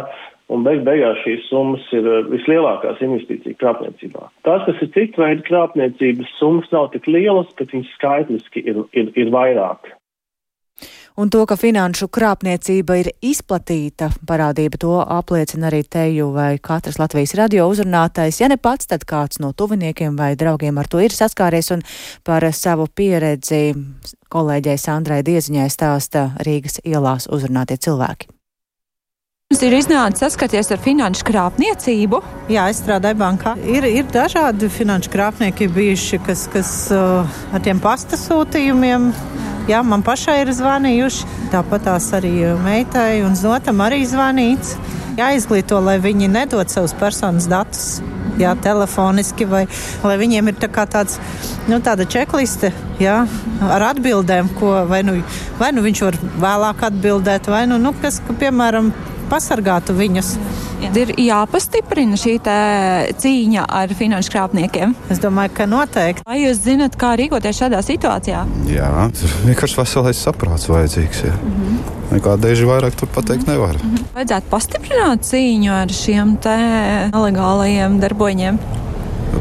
un 0.54 0.66
beig 0.66 0.82
beigās 0.88 1.22
šīs 1.26 1.46
summas 1.52 1.86
ir 1.96 2.08
eh, 2.10 2.26
vislielākās 2.34 3.02
investīcija 3.06 3.60
krāpniecībā. 3.62 4.30
Tās, 4.48 4.66
kas 4.68 4.84
ir 4.86 4.92
citu 4.96 5.24
veidu 5.24 5.46
krāpniecības 5.48 6.36
summas, 6.40 6.70
nav 6.74 6.92
tik 6.96 7.08
lielas, 7.10 7.52
bet 7.60 7.74
viņas 7.76 7.96
skaitliski 7.98 8.66
ir, 8.66 8.84
ir, 8.98 9.14
ir 9.20 9.34
vairāk. 9.36 9.94
Un 11.20 11.28
to, 11.28 11.42
ka 11.44 11.58
finanšu 11.60 12.08
krāpniecība 12.16 12.96
ir 13.02 13.10
izplatīta 13.28 14.08
parādība, 14.28 14.80
to 14.80 14.94
apliecina 15.04 15.68
arī 15.68 15.82
teju 15.84 16.30
vai 16.32 16.54
katrs 16.64 16.96
Latvijas 17.02 17.36
radio 17.36 17.66
uzrunātais. 17.68 18.40
Ja 18.40 18.48
ne 18.48 18.56
pats, 18.56 18.88
tad 18.88 19.04
kāds 19.10 19.42
no 19.44 19.52
tuviniekiem 19.52 20.16
vai 20.16 20.32
draugiem 20.40 20.80
ar 20.80 20.88
to 20.88 21.04
ir 21.04 21.12
saskāries 21.12 21.74
un 21.76 21.84
par 22.24 22.48
savu 22.56 22.88
pieredzi 22.88 23.76
kolēģei 24.32 24.80
Sandrai 24.80 25.20
Dieziņai 25.28 25.70
stāsta 25.76 26.30
Rīgas 26.48 26.80
ielās 26.88 27.28
uzrunātie 27.28 27.76
cilvēki. 27.76 28.39
Jums 29.50 29.64
ir 29.66 29.74
iznācis 29.74 30.22
saskaties 30.22 30.68
ar 30.70 30.78
finanšu 30.78 31.26
krāpniecību? 31.26 32.20
Jā, 32.54 32.68
es 32.70 32.84
strādāju 32.84 33.18
bankā. 33.18 33.56
Ir, 33.66 33.88
ir 33.90 34.06
dažādi 34.14 34.70
finanšu 34.70 35.10
krāpnieki 35.10 35.66
bijuši, 35.74 36.20
kas, 36.28 36.44
kas 36.54 36.70
uh, 36.94 37.40
ar 37.50 37.64
tiem 37.66 37.82
pasta 37.82 38.14
sūtījumiem. 38.22 39.08
Jā, 39.66 39.82
man 39.82 40.06
pašai 40.06 40.44
ir 40.44 40.54
zvanījuši. 40.54 41.32
Tāpat 41.50 41.88
tās 41.90 42.12
arī 42.14 42.36
meitai 42.62 43.24
un 43.26 43.34
zotam 43.34 43.82
arī 43.82 44.04
zvanīts. 44.06 44.76
Jāizglīto, 45.18 45.82
lai 45.82 45.98
viņi 45.98 46.30
nedod 46.30 46.70
savus 46.70 46.94
personas 47.02 47.50
datus. 47.50 48.04
Jā, 48.38 48.54
telefoniski, 48.54 49.50
vai 49.50 49.66
lai 50.06 50.16
viņiem 50.22 50.54
ir 50.54 50.62
tā 50.62 50.70
tāds, 50.86 51.18
nu, 51.68 51.82
tāda 51.84 52.06
čekliste 52.06 52.70
jā, 53.02 53.24
ar 53.66 53.90
atbildēm, 53.90 54.54
ko 54.62 54.86
vai 54.88 55.02
nu, 55.04 55.18
vai 55.58 55.74
nu 55.74 55.84
viņš 55.84 56.06
var 56.06 56.22
vēlāk 56.40 56.86
atbildēt, 56.94 57.50
vai 57.52 57.66
nu, 57.68 57.82
nu 57.82 57.98
kas, 57.98 58.22
ka, 58.24 58.38
piemēram, 58.40 58.94
pasargātu 59.30 59.96
viņus. 59.98 60.34
Ir 60.96 61.12
jāpastiprina 61.20 62.18
šī 62.20 62.38
cīņa 63.20 63.66
ar 63.80 63.92
finanšu 64.00 64.34
krāpniekiem. 64.34 64.96
Es 65.12 65.20
domāju, 65.22 65.54
ka 65.58 65.68
noteikti. 65.70 66.24
Vai 66.28 66.40
jūs 66.42 66.62
zinat, 66.64 66.96
kā 67.00 67.14
rīkoties 67.20 67.60
šādā 67.60 67.82
situācijā? 67.86 68.46
Jā, 68.72 68.92
tur 69.20 69.36
vienkārši 69.48 69.80
veselais 69.82 70.24
saprāts 70.26 70.70
vajadzīgs. 70.72 71.24
Jā. 71.28 71.36
Mm 71.36 71.56
-hmm. 71.60 71.96
Nekā 72.16 72.38
daži 72.42 72.66
vairāk 72.66 72.96
tur 72.96 73.08
pateikt 73.08 73.48
mm 73.48 73.54
-hmm. 73.54 73.58
nevar. 73.58 73.76
Mm 73.76 73.96
-hmm. 73.96 74.04
Vajadzētu 74.16 74.50
pastiprināt 74.50 75.20
cīņu 75.32 75.72
ar 75.72 75.90
šiem 75.90 76.38
nelegālajiem 77.14 78.00
darboņiem. 78.00 78.60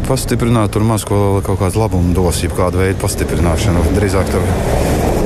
Pastiprināt, 0.08 0.70
tur 0.70 0.82
maz 0.82 1.04
ko 1.04 1.40
kaut 1.44 1.60
kādu 1.60 1.78
labumu 1.78 2.14
dos, 2.14 2.42
ja 2.42 2.48
kāda 2.48 2.76
veida 2.76 2.98
pastiprināšanu. 3.00 3.78
Drīzāk 3.96 4.30
tur 4.32 4.42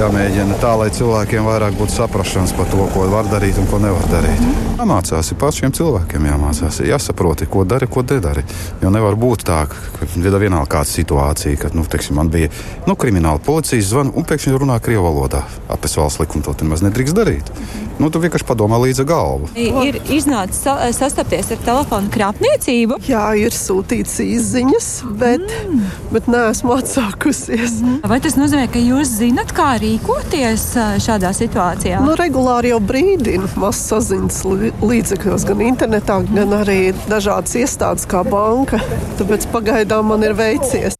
jāmēģina 0.03 0.57
tā, 0.59 0.73
lai 0.79 0.89
cilvēkiem 0.95 1.47
vairāk 1.47 1.77
būtu 1.79 1.95
saprašanas 1.95 2.55
par 2.57 2.69
to, 2.73 2.83
ko 2.95 3.05
var 3.13 3.29
darīt 3.31 3.59
un 3.61 3.69
ko 3.71 3.79
nevar 3.83 4.05
darīt. 4.11 4.41
Jāmācās, 4.81 5.31
ir 5.31 5.39
pašiem 5.39 5.75
cilvēkiem 5.79 6.27
jāmācās, 6.27 6.81
jāsaprot, 6.89 7.45
ko 7.53 7.63
dari, 7.69 7.87
ko 7.91 8.03
nedari. 8.07 8.43
Jo 8.83 8.91
nevar 8.95 9.19
būt 9.21 9.47
tā, 9.47 9.61
ka 9.71 10.09
ir 10.09 10.39
vienalga 10.43 10.71
kāda 10.79 10.91
situācija, 10.91 11.61
kad 11.63 11.77
nu, 11.79 11.87
teiksim, 11.87 12.19
man 12.19 12.33
bija 12.33 12.51
nu, 12.89 12.97
krimināla 12.99 13.43
policijas 13.47 13.93
zvana 13.93 14.15
un 14.17 14.27
pēkšņi 14.27 14.59
runā 14.65 14.81
krievu 14.83 15.07
valodā. 15.07 15.45
Apes 15.71 15.95
valsts 15.99 16.23
likuma 16.23 16.49
to 16.49 16.57
nemaz 16.65 16.83
nedrīkst 16.83 17.19
darīt. 17.19 17.55
Nu, 18.01 18.09
tu 18.11 18.19
vienkārši 18.23 18.47
padomā 18.49 18.81
līdzi 18.83 19.05
galvu. 19.07 19.51
Ir 19.55 20.01
iznācis 20.11 20.65
sastapties 20.97 21.53
ar 21.55 21.61
telefonu 21.63 22.11
krāpniecību. 22.11 22.99
Jā, 23.07 23.29
ir 23.39 23.55
sūtīts 23.55 24.17
izziņas, 24.25 24.89
bet, 25.21 25.45
mm. 25.45 25.85
bet 26.15 26.31
neesmu 26.33 26.75
atsākusies. 26.81 27.79
Mm. 27.85 28.01
Vai 28.11 28.19
tas 28.25 28.39
nozīmē, 28.41 28.67
ka 28.73 28.83
jūs 28.83 29.13
zinat, 29.21 29.53
kā 29.55 29.75
rīkoties 29.93 30.65
šādā 31.03 31.33
situācijā? 31.37 32.01
Nu, 32.05 32.15
regulāri 32.19 32.73
jau 32.73 32.81
brīdina 32.85 33.49
masasaziņas 33.61 34.39
līdzekļos, 34.81 35.47
gan 35.49 35.65
internetā, 35.67 36.21
gan 36.33 36.57
arī 36.63 36.81
dažādas 37.11 37.57
iestādes 37.61 38.09
kā 38.09 38.23
banka. 38.25 38.81
Tāpēc 39.21 39.49
pagaidām 39.53 40.09
man 40.13 40.25
ir 40.25 40.37
veicies. 40.39 40.97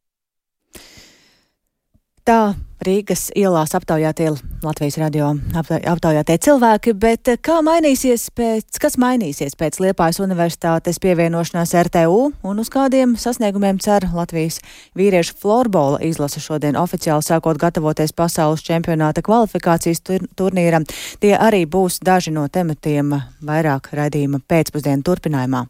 Tā 2.23 2.53
Rīgas 2.83 3.29
ielās 3.35 3.71
aptaujātie 3.77 4.29
Latvijas 4.63 4.97
radio 4.99 5.29
aptaujātie 5.55 6.35
cilvēki, 6.43 6.93
bet 6.99 7.29
kā 7.45 7.59
mainīsies 7.63 8.25
pēc, 8.35 8.79
kas 8.81 8.97
mainīsies 8.99 9.55
pēc 9.59 9.79
Liepājas 9.83 10.19
universitātes 10.23 10.99
pievienošanās 11.03 11.75
RTU 11.87 12.19
un 12.43 12.59
uz 12.59 12.71
kādiem 12.73 13.15
sasniegumiem 13.19 13.79
cer 13.83 14.09
Latvijas 14.13 14.59
vīriešu 14.99 15.37
florbola 15.39 16.01
izlase 16.03 16.43
šodien 16.43 16.79
oficiāli 16.79 17.23
sākot 17.23 17.59
gatavoties 17.61 18.15
pasaules 18.15 18.65
čempionāta 18.65 19.23
kvalifikācijas 19.23 20.03
tur 20.03 20.27
turnīram. 20.35 20.87
Tie 21.23 21.35
arī 21.37 21.63
būs 21.65 22.01
daži 22.03 22.35
no 22.35 22.47
tematiem 22.51 23.15
vairāk 23.43 23.93
raidījuma 23.95 24.43
pēcpusdienu 24.47 25.07
turpinājumā. 25.07 25.65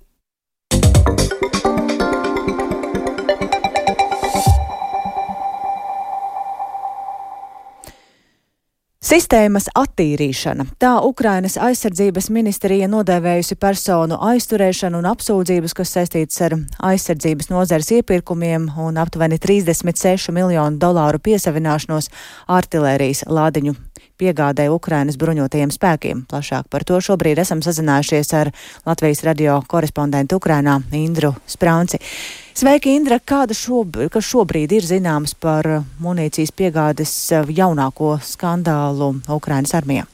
Sistēmas 9.04 9.66
attīrīšana. 9.76 10.64
Tā 10.80 10.94
Ukrainas 11.04 11.58
aizsardzības 11.60 12.30
ministrija 12.32 12.88
nodēvējusi 12.88 13.58
personu 13.60 14.16
aizturēšanu 14.30 15.02
un 15.02 15.10
apsūdzības, 15.10 15.74
kas 15.76 15.92
saistītas 15.98 16.40
ar 16.46 16.56
aizsardzības 16.88 17.52
nozares 17.52 17.92
iepirkumiem 17.98 18.70
un 18.80 19.02
aptuveni 19.04 19.42
36 19.44 20.32
miljonu 20.32 20.80
dolāru 20.80 21.20
piesavināšanos 21.20 22.08
artilērijas 22.48 23.26
lādiņu 23.28 23.76
piegādē 24.24 24.70
Ukrainas 24.72 25.20
bruņotajiem 25.20 25.76
spēkiem. 25.76 26.24
Plašāk 26.32 26.72
par 26.72 26.88
to 26.88 27.02
šobrīd 27.04 27.44
esam 27.44 27.60
sazinājušies 27.66 28.34
ar 28.40 28.54
Latvijas 28.88 29.26
radio 29.28 29.60
korespondentu 29.68 30.40
Ukrainā 30.40 30.80
Indru 30.96 31.36
Sprānci. 31.44 32.00
Sveiki, 32.54 32.92
Indra! 32.94 33.18
Kāda 33.18 33.56
šobrīd, 33.58 34.12
kas 34.14 34.28
šobrīd 34.30 34.76
ir 34.78 34.86
zināms 34.86 35.32
par 35.42 35.66
munīcijas 36.04 36.52
piegādes 36.54 37.14
eh, 37.34 37.50
jaunāko 37.50 38.12
skandālu 38.22 39.16
Ukrainas 39.34 39.74
armijā? 39.74 40.06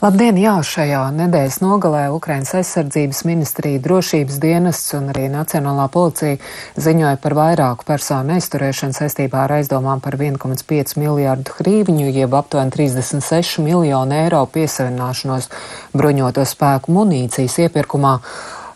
Labdien! 0.00 0.38
Jā, 0.40 0.54
šajā 0.64 1.02
nedēļas 1.12 1.60
nogalē 1.60 2.06
Ukrainas 2.14 2.54
aizsardzības 2.56 3.20
ministrija, 3.28 3.82
drošības 3.84 4.40
dienests 4.40 4.96
un 4.96 5.12
arī 5.12 5.26
Nacionālā 5.28 5.90
policija 5.92 6.40
ziņoja 6.80 7.20
par 7.20 7.36
vairāku 7.36 7.84
personu 7.84 8.38
aizturēšanu 8.38 8.96
saistībā 8.96 9.44
ar 9.44 9.58
aizdomām 9.58 10.00
par 10.00 10.16
1,5 10.16 10.96
miljārdu 11.02 11.58
hrīviņu, 11.58 12.12
jeb 12.16 12.38
aptuveni 12.38 12.72
36 12.72 13.60
miljonu 13.60 14.22
eiro 14.22 14.46
piesavināšanos 14.56 15.50
bruņoto 15.92 16.48
spēku 16.48 16.96
munīcijas 16.96 17.66
iepirkumā. 17.66 18.20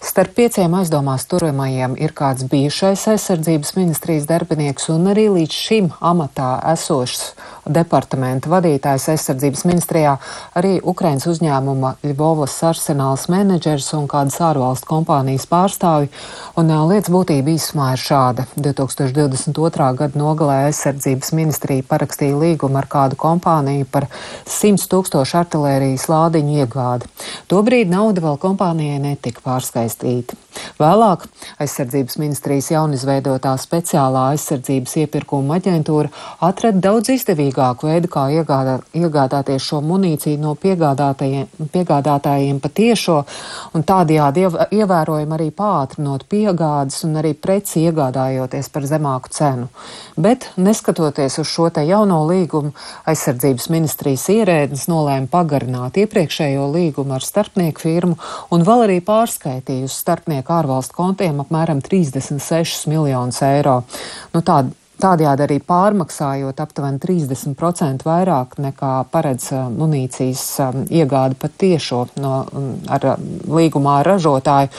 Starp 0.02 0.32
pieciem 0.34 0.72
aizdomās 0.74 1.28
turamajiem 1.30 1.92
ir 2.02 2.10
kāds 2.18 2.42
bijušais 2.50 3.04
aizsardzības 3.12 3.76
ministrijas 3.76 4.24
darbinieks 4.26 4.88
un 4.90 5.06
arī 5.12 5.28
līdz 5.30 5.54
šim 5.54 5.92
amatā 6.02 6.56
esošs 6.72 7.20
departamenta 7.70 8.50
vadītājs 8.50 9.06
aizsardzības 9.12 9.62
ministrijā, 9.68 10.16
arī 10.58 10.80
Ukrainas 10.82 11.28
uzņēmuma 11.30 11.92
Ļvovas 12.02 12.56
arsenāls 12.66 13.28
menedžers 13.30 13.92
un 13.94 14.08
kādas 14.10 14.40
ārvalstu 14.42 14.88
kompānijas 14.90 15.46
pārstāvi. 15.50 16.10
Un 16.58 16.72
lietas 16.90 17.12
būtība 17.14 17.54
īsumā 17.54 17.92
ir 17.94 18.02
šāda. 18.02 18.46
2022. 18.56 19.88
gada 20.00 20.18
nogalē 20.18 20.58
aizsardzības 20.66 21.30
ministrija 21.38 21.86
parakstīja 21.86 22.40
līgumu 22.42 22.80
ar 22.82 22.90
kādu 22.90 23.20
kompāniju 23.22 23.86
par 23.94 24.08
100 24.50 24.90
tūkstošu 24.90 25.38
artilērijas 25.44 26.08
lādiņu 26.10 26.58
iegādi. 26.64 27.10
Tobrīd 27.46 27.94
nauda 27.94 28.26
vēl 28.26 28.42
kompānijai 28.42 28.98
netika 29.06 29.46
pārskaistīta. 29.92 30.36
Vēlāk 30.78 31.24
aizsardzības 31.62 32.18
ministrijas 32.20 32.70
jaunizveidotā 32.72 33.54
speciālā 33.58 34.32
aizsardzības 34.34 34.96
iepirkuma 35.00 35.56
aģentūra 35.58 36.10
atrada 36.40 36.78
daudz 36.78 37.08
izdevīgāku 37.14 37.88
veidu, 37.88 38.08
kā 38.12 38.26
iegādā, 38.30 38.80
iegādāties 38.92 39.62
šo 39.64 39.80
munīciju 39.80 40.38
no 40.42 40.54
piegādātājiem, 40.54 41.48
piegādātājiem 41.72 42.60
patiešo 42.60 43.22
un 43.74 43.82
tādējādi 43.82 44.44
ievērojami 44.76 45.36
arī 45.38 45.50
pātrinot 45.56 46.26
piegādes 46.28 47.02
un 47.06 47.16
arī 47.22 47.32
preci 47.34 47.86
iegādājoties 47.86 48.68
par 48.72 48.86
zemāku 48.88 49.32
cenu. 49.32 49.70
Bet, 50.16 50.50
neskatoties 50.56 51.38
uz 51.40 51.48
šo 51.48 51.70
te 51.72 51.86
jauno 51.88 52.22
līgumu, 52.28 52.74
aizsardzības 53.08 53.70
ministrijas 53.72 54.28
ierēdnis 54.36 54.88
nolēma 54.92 55.30
pagarināt 55.32 55.96
iepriekšējo 56.02 56.68
līgumu 56.76 57.16
ar 57.16 57.24
starpnieku 57.24 57.86
firmu 57.88 58.20
un 58.52 58.68
vēl 58.68 58.86
arī 58.86 59.00
pārskaitīja 59.82 59.88
uz 59.88 59.96
starpnieku 59.96 60.52
ārvalstu 60.52 60.94
kontiem 60.94 61.40
apmēram 61.42 61.80
36 61.82 62.88
miljonus 62.88 63.42
eiro. 63.42 63.82
Nu, 64.32 64.42
tāda 64.42 64.70
Tādējādi 65.02 65.42
arī 65.42 65.56
pārmaksājot 65.66 66.60
aptuveni 66.62 67.00
30% 67.02 68.04
vairāk 68.06 68.54
nekā 68.62 68.90
paredz 69.10 69.48
uh, 69.50 69.64
munīcijas 69.72 70.44
um, 70.62 70.84
iegādi 70.86 71.34
pat 71.42 71.56
tiešo 71.58 72.04
no, 72.22 72.34
um, 72.54 72.68
ar 72.86 73.06
um, 73.16 73.24
līgumā 73.50 73.96
ar 73.98 74.12
ražotāju. 74.12 74.70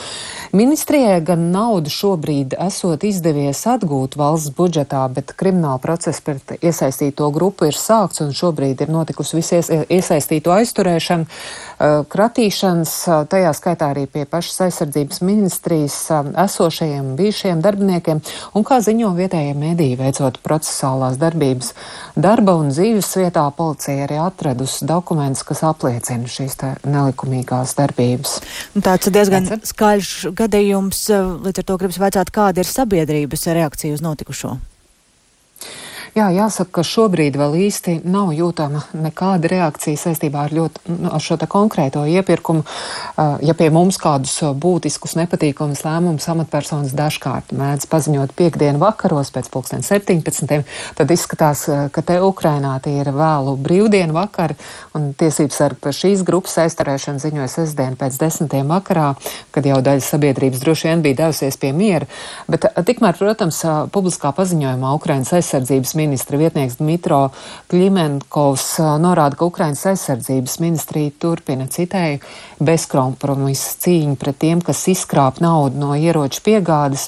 Ministrijai 0.56 1.18
gan 1.28 1.50
naudu 1.52 1.92
šobrīd 1.92 2.56
esot 2.56 3.04
izdevies 3.04 3.66
atgūt 3.68 4.16
valsts 4.16 4.54
budžetā, 4.56 5.02
bet 5.12 5.34
krimināla 5.36 5.82
process 5.84 6.24
pret 6.24 6.56
iesaistīto 6.62 7.28
grupu 7.34 7.68
ir 7.68 7.76
sākts 7.76 8.24
un 8.24 8.32
šobrīd 8.38 8.86
ir 8.86 8.94
notikusi 8.96 9.42
visies 9.42 9.74
iesaistīto 9.74 10.56
aizturēšana. 10.56 11.28
Uh, 11.74 12.04
kratīšanas, 12.10 12.92
uh, 13.10 13.24
tajā 13.30 13.52
skaitā 13.58 13.90
arī 13.94 14.06
pie 14.12 14.26
pašas 14.30 14.68
aizsardzības 14.68 15.22
ministrijas 15.26 15.96
um, 16.14 16.30
esošajiem 16.44 17.14
bijušajiem 17.18 17.64
darbiniekiem, 17.66 18.22
un 18.54 18.68
kā 18.68 18.78
ziņo 18.86 19.14
vietējie 19.18 19.56
mediji 19.58 19.98
veicot 20.00 20.38
procesālās 20.46 21.18
darbības 21.22 21.74
darba 22.16 22.56
un 22.60 22.70
dzīves 22.74 23.10
vietā, 23.18 23.46
policija 23.58 24.06
arī 24.08 24.20
atradusi 24.22 24.86
dokumentus, 24.90 25.46
kas 25.48 25.64
apliecina 25.68 26.30
šīs 26.30 26.60
nelikumīgās 26.86 27.74
darbības. 27.80 28.38
Tāds 28.84 29.10
diezgan 29.14 29.50
skaļš 29.66 30.14
gadījums, 30.38 31.08
līdz 31.48 31.64
ar 31.64 31.68
to 31.72 31.80
gribas 31.82 32.02
vaicāt, 32.06 32.32
kāda 32.34 32.62
ir 32.62 32.70
sabiedrības 32.70 33.50
reakcija 33.58 33.98
uz 33.98 34.06
notikušo? 34.06 34.58
Jā, 36.14 36.28
jāsaka, 36.30 36.70
ka 36.78 36.82
šobrīd 36.86 37.34
vēl 37.42 37.56
īsti 37.66 37.96
nav 38.06 38.36
jūtama 38.38 38.84
nekāda 38.94 39.50
reakcija 39.50 39.98
saistībā 39.98 40.44
ar, 40.46 40.52
ļoti, 40.54 40.82
nu, 40.94 41.10
ar 41.10 41.24
šo 41.26 41.40
konkrēto 41.50 42.04
iepirkumu. 42.06 42.62
Ja 43.42 43.56
pie 43.58 43.72
mums 43.74 43.98
kādus 43.98 44.36
būtiskus 44.62 45.16
nepatīkamus 45.18 45.82
lēmumus 45.82 46.30
amatpersonas 46.30 46.94
dažkārt 46.94 47.56
mēdz 47.58 47.90
paziņot 47.90 48.36
piekdienu 48.38 48.78
vakaros 48.84 49.32
pēc 49.34 49.50
pulksten 49.50 49.82
17, 49.82 50.62
tad 51.00 51.14
izskatās, 51.16 51.64
ka 51.90 52.06
te 52.06 52.20
Ukrainā 52.22 52.76
tie 52.86 52.94
ir 53.02 53.10
vēlu 53.10 53.56
brīvdienu 53.66 54.14
vakari 54.14 54.54
un 54.94 55.16
tiesības 55.18 55.60
sargi 55.64 55.82
par 55.82 55.98
šīs 55.98 56.22
grupas 56.30 56.60
aizturēšanu 56.68 57.26
ziņoja 57.26 57.50
sestdien 57.56 57.98
pēc 57.98 58.22
desmitiem 58.22 58.70
vakarā, 58.70 59.16
kad 59.50 59.66
jau 59.66 59.82
daļa 59.82 60.06
sabiedrības 60.12 60.62
droši 60.62 60.92
vien 60.92 61.04
bija 61.10 61.24
devusies 61.24 61.58
pie 61.58 61.74
miera. 61.74 62.06
Bet 62.46 62.70
tikmēr, 62.86 63.18
protams, 63.18 63.64
publiskā 63.90 64.30
paziņojumā 64.38 64.94
Ukrainas 65.02 65.34
aizsardzības 65.42 65.98
ministra 66.04 66.38
vietnieks 66.38 66.78
Dmitro 66.82 67.22
Kļimenkovs 67.72 68.68
norāda, 69.02 69.40
ka 69.40 69.48
Ukrainas 69.48 69.86
aizsardzības 69.90 70.60
ministrija 70.64 71.16
turpina 71.24 71.70
citēju 71.72 72.20
bezkompromisu 72.64 73.80
cīņu 73.86 74.18
pret 74.20 74.40
tiem, 74.44 74.62
kas 74.64 74.84
izkrāp 74.92 75.40
naudu 75.44 75.80
no 75.82 75.94
ieroču 75.96 76.44
piegādes. 76.46 77.08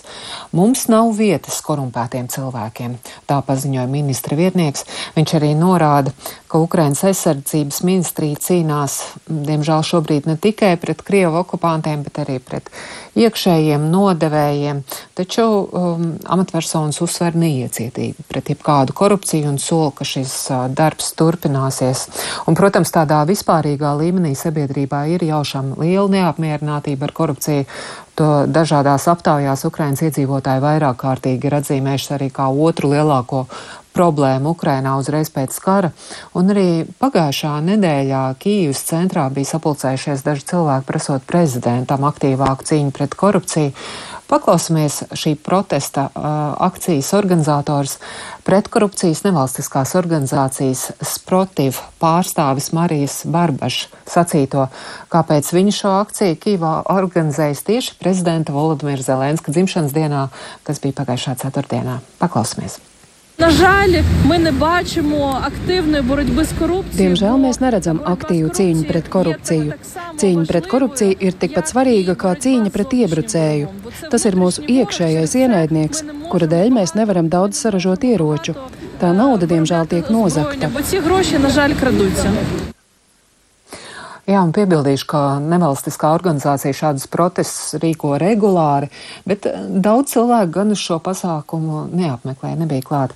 Mums 0.55 0.87
nav 0.91 1.11
vietas 1.19 1.59
korumpētiem 1.65 2.29
cilvēkiem, 2.31 2.97
tā 3.29 3.41
paziņoja 3.45 3.87
ministra 3.91 4.39
vietnieks. 4.39 4.87
Viņš 5.17 5.35
arī 5.39 5.53
norāda, 5.59 6.15
ka 6.55 6.61
Ukrainas 6.63 7.01
aizsardzības 7.03 7.81
ministrija 7.83 8.39
cīnās, 8.39 8.93
diemžēl 9.27 9.81
šobrīd 9.83 10.29
ne 10.29 10.37
tikai 10.39 10.77
pret 10.79 11.01
Krievu 11.03 11.41
okupantiem, 11.41 12.05
bet 12.05 12.21
arī 12.23 12.37
pret 12.39 12.69
iekšējiem 13.19 13.89
nodevējiem, 13.91 14.79
taču 15.19 15.43
um, 15.43 16.07
amatpersonas 16.31 17.01
uzsver 17.03 17.35
neiecietību 17.41 18.27
pret 18.31 18.53
jebkādu 18.53 18.95
korupciju 18.95 19.51
un 19.51 19.59
sola, 19.59 19.91
ka 19.99 20.07
šis 20.07 20.37
uh, 20.53 20.65
darbs 20.71 21.11
turpināsies. 21.19 22.07
Un, 22.47 22.55
protams, 22.55 22.93
tādā 22.95 23.19
vispārīgā 23.27 23.91
līmenī 23.99 24.31
sabiedrībā 24.39 25.05
ir 25.11 25.27
jaušama 25.27 25.75
liela 25.83 26.07
neapmierinātība 26.15 27.09
ar 27.09 27.15
korupciju. 27.19 27.67
To 28.15 28.45
dažādās 28.47 29.09
aptaujās 29.11 29.65
Ukrainas 29.67 29.99
iedzīvotāji 30.07 30.63
vairāk 30.63 31.01
kārtīgi 31.01 31.49
ir 31.49 31.57
atzīmējuši 31.57 32.13
arī 32.15 32.29
kā 32.31 32.47
otru 32.47 32.93
lielāko 32.93 33.49
problēmu 33.95 34.53
Ukrainā 34.55 34.97
uzreiz 34.99 35.31
pēc 35.33 35.55
kara, 35.63 35.91
un 36.35 36.51
arī 36.53 36.67
pagājušā 37.01 37.53
nedēļā 37.69 38.23
Kīivas 38.41 38.83
centrā 38.89 39.29
bija 39.33 39.55
sapulcējušies 39.55 40.25
daži 40.25 40.49
cilvēki 40.51 40.89
prasot 40.89 41.25
prezidentam 41.29 42.05
aktīvāku 42.09 42.67
cīņu 42.67 42.93
pret 42.95 43.15
korupciju. 43.19 43.71
Paklausāmies 44.25 45.03
šī 45.13 45.35
protesta 45.37 46.07
uh, 46.07 46.23
akcijas 46.65 47.11
organizators 47.13 47.99
pretkorupcijas 48.47 49.21
nevalstiskās 49.21 49.93
organizācijas 49.99 50.87
Sprotiv 51.05 51.77
pārstāvis 52.01 52.71
Marijas 52.73 53.19
Barbašs 53.29 53.91
sacīto, 54.09 54.65
kāpēc 55.13 55.53
viņa 55.53 55.75
šo 55.77 55.93
akciju 55.99 56.41
Kīvā 56.41 56.73
organizējas 56.95 57.63
tieši 57.69 57.95
prezidenta 58.01 58.57
Volodimira 58.57 59.05
Zelenska 59.05 59.53
dzimšanas 59.53 59.93
dienā, 59.93 60.25
kas 60.65 60.81
bija 60.81 61.03
pagājušā 61.03 61.37
ceturtdienā. 61.45 62.01
Paklausāmies! 62.17 62.81
На 63.40 63.50
жаль, 63.50 64.02
ми 64.24 64.38
не 64.38 64.52
бачимо 64.52 65.40
активної 65.44 66.02
боротьби 66.02 66.44
з 66.44 66.52
корупцією. 66.58 67.14
Diemžēl 67.14 67.36
mēs 67.40 67.60
neredzam 67.64 68.00
aktīvu 68.04 68.50
cīņu 68.56 68.84
pret 68.90 69.06
korupciju. 69.08 69.78
Cīņa 70.20 70.44
pret 70.50 70.66
korupciju 70.68 71.16
ir 71.26 71.38
tikpat 71.40 71.72
svarīga 71.72 72.14
kā 72.20 72.34
cīņa 72.36 72.70
pret 72.74 72.92
iebrucēju. 72.92 73.70
Tas 74.12 74.26
ir 74.28 74.36
mūsu 74.36 74.66
iekšējais 74.76 75.36
ienaidnieks, 75.42 76.04
kura 76.28 76.50
dēļ 76.52 76.68
mēs 76.76 76.92
nevaram 77.00 77.32
daudz 77.32 77.62
saražot 77.64 78.04
ieroču. 78.04 78.58
Tā 79.00 79.14
nauda, 79.16 79.48
diemžēl, 79.48 79.88
tiek 79.88 80.12
nozagta. 80.12 80.68
Jā, 84.25 84.39
un 84.41 84.49
piebildīšu, 84.57 85.05
ka 85.05 85.19
nevalstiskā 85.37 86.09
organizācija 86.15 86.73
šādus 86.73 87.03
protestus 87.13 87.75
rīko 87.77 88.15
regulāri, 88.17 88.87
bet 89.29 89.43
eh, 89.45 89.67
daudz 89.69 90.15
cilvēku 90.15 90.49
gan 90.55 90.73
uz 90.73 90.81
šo 90.81 90.97
pasākumu 91.05 91.83
neapmeklē, 91.93 92.55
nebija 92.57 92.81
klāt. 92.87 93.13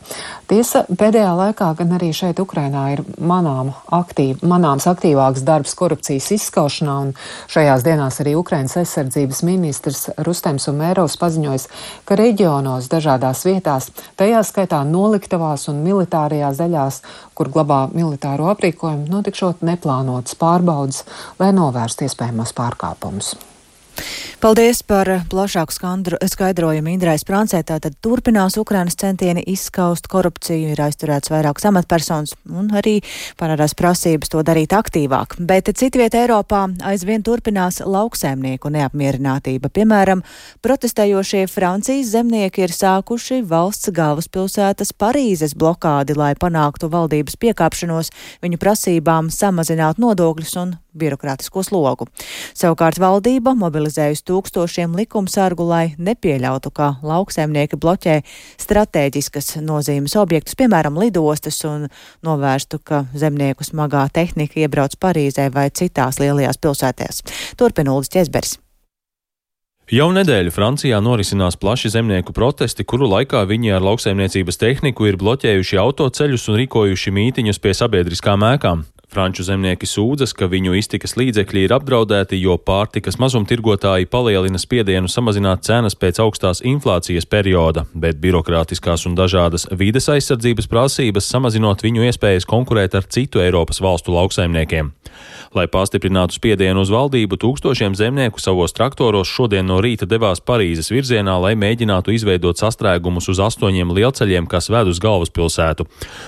Tiesa, 0.52 0.84
pēdējā 0.86 1.32
laikā 1.40 1.72
gan 1.80 1.96
arī 1.98 2.12
šeit 2.14 2.38
Ukrainā 2.44 2.84
ir 2.94 3.02
manām 3.18 3.72
aktīv, 3.90 4.44
manāms 4.46 4.86
aktīvāks 4.92 5.42
darbs 5.48 5.74
korupcijas 5.80 6.28
izskaušanā, 6.38 7.00
un 7.08 7.16
šajās 7.50 7.88
dienās 7.90 8.22
arī 8.22 8.36
Ukrainas 8.38 8.78
aizsardzības 8.78 9.42
ministrs 9.50 10.12
Rustems 10.22 10.70
un 10.70 10.78
Mērovs 10.84 11.18
paziņojis, 11.24 11.68
ka 12.06 12.20
reģionos 12.22 12.92
dažādās 12.94 13.42
vietās, 13.50 13.90
tajā 14.14 14.46
skaitā 14.46 14.84
noliktavās 14.86 15.66
un 15.74 15.82
militārajās 15.90 16.62
daļās, 16.62 17.02
kur 17.40 17.52
glabā 17.56 17.86
militāro 17.96 18.50
aprīkojumu, 18.52 19.08
notikšot 19.14 19.64
neplānotas 19.64 20.36
pārbaudas 20.40 21.06
lai 21.40 21.54
novērstu 21.56 22.04
iespējamos 22.10 22.52
pārkāpumus. 22.58 23.38
Paldies 24.40 24.80
par 24.88 25.10
plašāku 25.28 25.74
skaidrojumu 26.32 26.94
Indrai 26.94 27.18
Sprancē. 27.20 27.60
Tātad 27.68 27.98
turpinās 28.00 28.56
Ukrainas 28.56 28.96
centieni 28.96 29.44
izskaust 29.52 30.08
korupciju, 30.08 30.70
ir 30.72 30.80
aizturēts 30.80 31.28
vairākas 31.28 31.68
amatpersonas 31.68 32.38
un 32.48 32.70
arī 32.72 33.02
parādās 33.36 33.76
prasības 33.76 34.32
to 34.32 34.40
darīt 34.48 34.72
aktīvāk. 34.78 35.36
Bet 35.44 35.68
citviet 35.76 36.16
Eiropā 36.16 36.70
aizvien 36.88 37.20
turpinās 37.20 37.82
lauksēmnieku 37.84 38.72
neapmierinātība. 38.78 39.74
Piemēram, 39.76 40.24
protestējošie 40.64 41.44
Francijas 41.52 42.14
zemnieki 42.16 42.64
ir 42.64 42.72
sākuši 42.72 43.44
valsts 43.44 43.92
galvaspilsētas 43.92 44.96
Parīzes 44.96 45.52
blokādi, 45.60 46.16
lai 46.16 46.32
panāktu 46.40 46.88
valdības 46.88 47.36
piekāpšanos 47.44 48.16
viņu 48.40 48.64
prasībām 48.64 49.34
samazināt 49.36 50.00
nodokļus 50.00 50.62
un 50.64 50.78
birokrātisko 51.00 51.64
slogu. 51.66 52.08
Savukārt 52.58 53.00
valdība 53.02 53.54
mobilizējusi 53.90 54.26
tūkstošiem 54.30 54.96
likumsargu, 54.96 55.66
lai 55.66 55.96
nepieļautu, 55.98 56.72
ka 56.72 57.00
lauksaimnieki 57.02 57.78
bloķē 57.78 58.22
stratēģiskas 58.60 59.60
nozīmes 59.62 60.16
objektus, 60.16 60.56
piemēram, 60.56 60.98
lidostas, 61.00 61.64
un 61.66 61.90
novērstu, 62.24 62.80
ka 62.84 63.06
zemnieku 63.14 63.64
smagā 63.64 64.10
tehnika 64.14 64.60
iebrauc 64.60 64.96
Parīzē 65.00 65.50
vai 65.52 65.70
citās 65.72 66.20
lielajās 66.20 66.58
pilsētās. 66.58 67.24
Turpin 67.58 67.90
Uldis 67.90 68.10
Česbers. 68.10 68.60
Jau 69.90 70.12
nedēļu 70.14 70.52
Francijā 70.54 71.00
norisinās 71.02 71.58
plaši 71.58 71.90
zemnieku 71.90 72.30
protesti, 72.30 72.86
kuru 72.86 73.08
laikā 73.10 73.42
viņi 73.50 73.74
ar 73.74 73.82
lauksaimniecības 73.82 74.62
tehniku 74.62 75.10
ir 75.10 75.18
bloķējuši 75.18 75.82
autoceļus 75.82 76.46
un 76.52 76.60
rīkojuši 76.62 77.16
mītiņus 77.16 77.58
pie 77.58 77.74
sabiedriskām 77.74 78.46
ēkām. 78.54 78.86
Franču 79.10 79.42
zemnieki 79.42 79.88
sūdzas, 79.90 80.36
ka 80.38 80.46
viņu 80.46 80.76
iztikas 80.78 81.16
līdzekļi 81.18 81.64
ir 81.66 81.72
apdraudēti, 81.74 82.38
jo 82.38 82.60
pārtikas 82.62 83.18
mazumtirgotāji 83.18 84.06
palielina 84.06 84.62
spiedienu 84.62 85.10
samazināt 85.10 85.64
cenas 85.66 85.98
pēc 85.98 86.20
augstās 86.22 86.62
inflācijas 86.62 87.26
perioda, 87.26 87.88
bet 87.98 88.22
birokrātiskās 88.22 89.08
un 89.10 89.18
dažādas 89.18 89.66
vides 89.74 90.12
aizsardzības 90.14 90.70
prasības 90.70 91.32
samazinot 91.34 91.82
viņu 91.82 92.06
iespējas 92.06 92.46
konkurēt 92.50 93.00
ar 93.00 93.10
citu 93.10 93.42
Eiropas 93.42 93.82
valstu 93.82 94.14
lauksaimniekiem. 94.14 94.94
Lai 95.56 95.66
pastiprinātu 95.66 96.36
spiedienu 96.38 96.84
uz 96.86 96.92
valdību, 96.94 97.40
tūkstošiem 97.42 97.96
zemnieku 97.98 98.42
savos 98.42 98.76
traktoros 98.78 99.32
šodien 99.34 99.66
no 99.66 99.80
rīta 99.82 100.06
devās 100.06 100.44
Parīzes 100.46 100.92
virzienā, 100.94 101.40
lai 101.42 101.56
mēģinātu 101.58 102.14
izveidot 102.14 102.62
sastrēgumus 102.62 103.32
uz 103.34 103.42
astoņiem 103.48 103.90
lielceļiem, 103.98 104.46
kas 104.50 104.70
ved 104.70 104.92
uz 104.92 105.02
galvaspilsētu. 105.02 105.88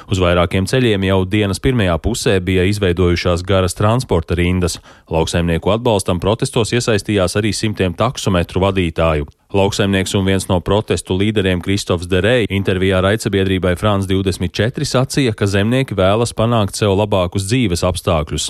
Uz 0.09 0.21
vairākiem 0.21 0.65
ceļiem 0.69 1.05
jau 1.05 1.19
dienas 1.29 1.61
pirmajā 1.61 1.99
pusē 2.01 2.39
bija 2.41 2.65
izveidojušās 2.71 3.45
garas 3.45 3.77
transporta 3.77 4.39
rindas. 4.39 4.79
Lauksaimnieku 5.11 5.75
atbalstam 5.75 6.23
protestos 6.23 6.73
iesaistījās 6.73 7.37
arī 7.37 7.53
simtiem 7.53 7.93
taksometru 7.93 8.65
vadītāju. 8.65 9.29
Lauksaimnieks 9.51 10.13
un 10.15 10.23
viens 10.23 10.45
no 10.47 10.61
protestu 10.63 11.17
līderiem 11.19 11.59
Kristofs 11.59 12.07
Derei 12.07 12.45
intervijā 12.47 13.01
raidsabiedrībai 13.03 13.73
France 13.75 14.07
24 14.07 14.85
sacīja, 14.87 15.33
ka 15.35 15.43
zemnieki 15.43 15.97
vēlas 15.97 16.31
panākt 16.31 16.79
sev 16.79 16.93
labākus 16.95 17.49
dzīves 17.49 17.83
apstākļus. 17.83 18.45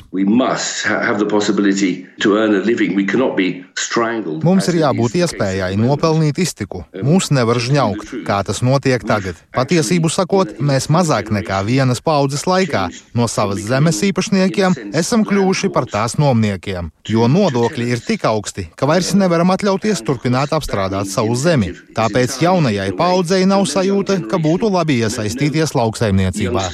Mums 4.46 4.70
ir 4.70 4.78
jābūt 4.84 5.18
iespējai 5.24 5.72
nopelnīt 5.82 6.44
iztiku. 6.46 6.84
Mūs 7.02 7.32
nevar 7.34 7.58
žņaukt, 7.58 8.14
kā 8.28 8.38
tas 8.46 8.62
notiek 8.62 9.02
tagad. 9.02 9.42
Patiesību 9.58 10.14
sakot, 10.14 10.54
mēs 10.62 10.86
mazāk 10.94 11.34
nekā 11.34 11.64
vienas 11.66 12.04
paudzes 12.06 12.46
laikā. 12.46 12.86
No 13.18 13.26
savas 13.26 13.66
zemes 13.66 14.04
īpašniekiem 14.06 14.94
esam 15.02 15.26
kļuvuši 15.26 15.74
par 15.74 15.90
tās 15.90 16.20
nomniekiem, 16.22 16.94
jo 17.10 17.26
nodokļi 17.26 17.90
ir 17.90 18.06
tik 18.06 18.30
augsti, 18.30 18.70
ka 18.78 18.86
vairs 18.86 19.16
nevaram 19.18 19.50
atļauties 19.58 20.06
turpināt 20.06 20.54
apstrādāt 20.54 20.91
apstrādāt 20.92 21.12
savu 21.12 21.36
zemi. 21.36 21.72
Tāpēc 21.96 22.42
jaunajai 22.42 22.92
paudzei 22.98 23.46
nav 23.46 23.66
sajūta, 23.66 24.28
ka 24.28 24.38
būtu 24.38 24.72
labi 24.72 25.02
iesaistīties 25.02 25.76
lauksaimniecībā. 25.76 26.70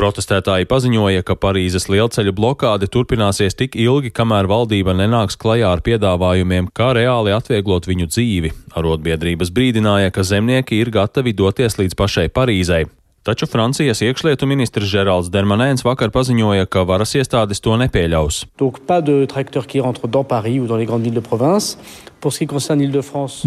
Protestētāji 0.00 0.68
paziņoja, 0.70 1.24
ka 1.28 1.36
Parīzes 1.36 1.90
lielceļu 1.92 2.32
blokāde 2.32 2.88
turpināsies 2.88 3.58
tik 3.58 3.76
ilgi, 3.76 4.14
kamēr 4.14 4.48
valdība 4.48 4.94
nenāks 4.96 5.36
klajā 5.36 5.74
ar 5.76 5.84
piedāvājumiem, 5.84 6.72
kā 6.72 6.94
reāli 6.96 7.36
atvieglot 7.36 7.90
viņu 7.90 8.08
dzīvi. 8.08 8.54
Arotbiedrības 8.72 9.52
brīdināja, 9.52 10.14
ka 10.14 10.24
zemnieki 10.24 10.80
ir 10.80 10.94
gatavi 10.94 11.36
doties 11.36 11.76
līdz 11.82 12.00
pašai 12.00 12.30
Parīzei. 12.32 12.86
Taču 13.24 13.46
Francijas 13.48 14.02
iekšlietu 14.04 14.44
ministrs 14.44 14.84
Žerāls 14.92 15.30
Dermanēns 15.32 15.80
vakar 15.86 16.10
paziņoja, 16.12 16.66
ka 16.68 16.82
varas 16.84 17.14
iestādes 17.16 17.62
to 17.64 17.72
nepieļaus. 17.80 18.42
Donc, 18.60 18.82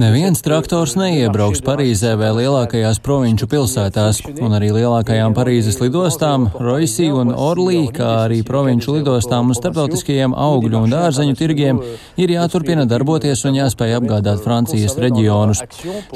Neviens 0.02 0.44
traktors 0.46 0.96
neiebrauks 1.00 1.64
Parīzē 1.66 2.14
vai 2.20 2.30
lielākajās 2.38 3.00
provinču 3.04 3.48
pilsētās, 3.50 4.22
un 4.38 4.54
arī 4.58 4.70
lielākajām 4.76 5.36
Parīzes 5.38 5.80
lidostām, 5.82 6.50
Roisī 6.62 7.10
un 7.14 7.34
Orlī, 7.34 7.88
kā 7.94 8.10
arī 8.26 8.44
provinču 8.48 8.98
lidostām 8.98 9.52
un 9.52 9.58
starptautiskajiem 9.58 10.36
augļu 10.38 10.84
un 10.84 10.94
dārzeņu 10.94 11.38
tirgiem 11.40 11.82
ir 12.22 12.34
jāturpina 12.36 12.86
darboties 12.90 13.44
un 13.50 13.58
jāspēj 13.58 13.98
apgādāt 14.00 14.44
Francijas 14.46 14.98
reģionus. 15.02 15.64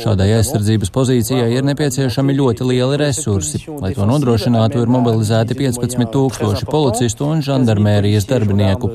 Šādai 0.01 0.29
aizsardzības 0.37 0.93
pozīcijai 0.93 1.49
ir 1.55 1.65
nepieciešami 1.67 2.35
ļoti 2.37 2.67
lieli 2.71 2.99
resursi. 3.01 3.63
Lai 3.81 3.93
to 3.97 4.07
nodrošinātu, 4.09 4.81
ir 4.83 4.91
mobilizēti 4.91 5.57
15 5.59 6.09
tūkstoši 6.13 6.69
policistu 6.69 7.29
un 7.31 7.43
žandarmērijas 7.45 8.27
darbinieku. 8.29 8.91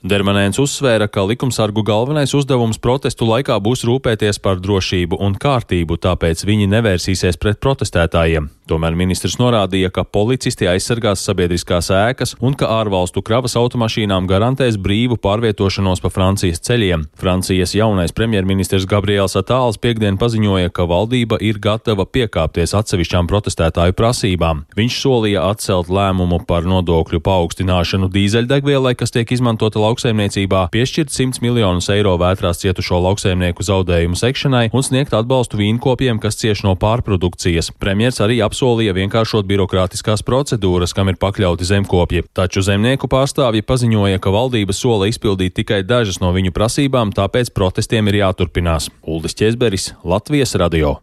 Dermanēns 0.00 0.58
uzsvēra, 0.62 0.99
ka 1.08 1.24
likumsargu 1.24 1.84
galvenais 1.86 2.34
uzdevums 2.36 2.80
protestu 2.82 3.24
laikā 3.30 3.56
būs 3.62 3.86
rūpēties 3.88 4.42
par 4.44 4.60
drošību 4.60 5.16
un 5.22 5.38
kārtību, 5.40 5.96
tāpēc 5.96 6.44
viņi 6.44 6.68
nevērsīsies 6.74 7.40
pret 7.40 7.60
protestētājiem. 7.64 8.50
Tomēr 8.70 8.94
ministrs 8.94 9.34
norādīja, 9.40 9.88
ka 9.90 10.04
policisti 10.06 10.68
aizsargās 10.70 11.24
sabiedriskās 11.26 11.88
ēkas 11.90 12.36
un 12.38 12.54
ka 12.54 12.68
ārvalstu 12.70 13.18
kravas 13.26 13.56
automašīnām 13.58 14.28
garantēs 14.30 14.76
brīvu 14.78 15.16
pārvietošanos 15.18 16.02
pa 16.04 16.10
Francijas 16.14 16.62
ceļiem. 16.68 17.08
Francijas 17.18 17.74
jaunais 17.74 18.14
premjerministrs 18.14 18.86
Gabriels 18.86 19.34
Atāls 19.40 19.80
piekdien 19.82 20.20
paziņoja, 20.20 20.70
ka 20.70 20.86
valdība 20.86 21.40
ir 21.42 21.58
gatava 21.58 22.06
piekāpties 22.06 22.76
atsevišķām 22.78 23.26
protestētāju 23.32 23.96
prasībām. 23.98 24.62
Viņš 24.78 25.00
solīja 25.02 25.48
atcelt 25.50 25.90
lēmumu 25.90 26.38
par 26.46 26.68
nodokļu 26.70 27.18
paaugstināšanu 27.26 28.06
dīzeļdegvielai, 28.14 28.94
kas 28.94 29.10
tiek 29.16 29.34
izmantota 29.34 29.82
lauksaimniecībā, 29.82 30.68
piešķirt 30.70 30.89
100 30.90 31.40
miljonus 31.44 31.88
eiro 31.92 32.16
vētrās 32.20 32.60
cietušo 32.62 33.00
lauksaimnieku 33.04 33.64
zaudējumu 33.66 34.18
sekšanai 34.18 34.64
un 34.74 34.86
sniegt 34.86 35.14
atbalstu 35.16 35.60
vīnkopiem, 35.60 36.20
kas 36.22 36.38
cieš 36.40 36.64
no 36.66 36.74
pārprodukcijas. 36.80 37.72
Premjers 37.80 38.20
arī 38.24 38.40
apsolīja 38.44 38.96
vienkāršot 38.98 39.48
birokrātiskās 39.50 40.24
procedūras, 40.26 40.94
kam 40.96 41.12
ir 41.12 41.20
pakļauti 41.20 41.68
zemkopji. 41.68 42.24
Taču 42.36 42.64
zemnieku 42.66 43.10
pārstāvji 43.10 43.66
paziņoja, 43.66 44.22
ka 44.22 44.34
valdība 44.34 44.76
sola 44.76 45.10
izpildīt 45.10 45.58
tikai 45.60 45.82
dažas 45.86 46.22
no 46.22 46.32
viņu 46.36 46.54
prasībām, 46.56 47.14
tāpēc 47.16 47.54
protestiem 47.56 48.10
ir 48.10 48.22
jāturpinās. 48.24 48.90
Uldis 49.06 49.38
Česberis, 49.38 49.92
Latvijas 50.04 50.58
radio. 50.60 50.98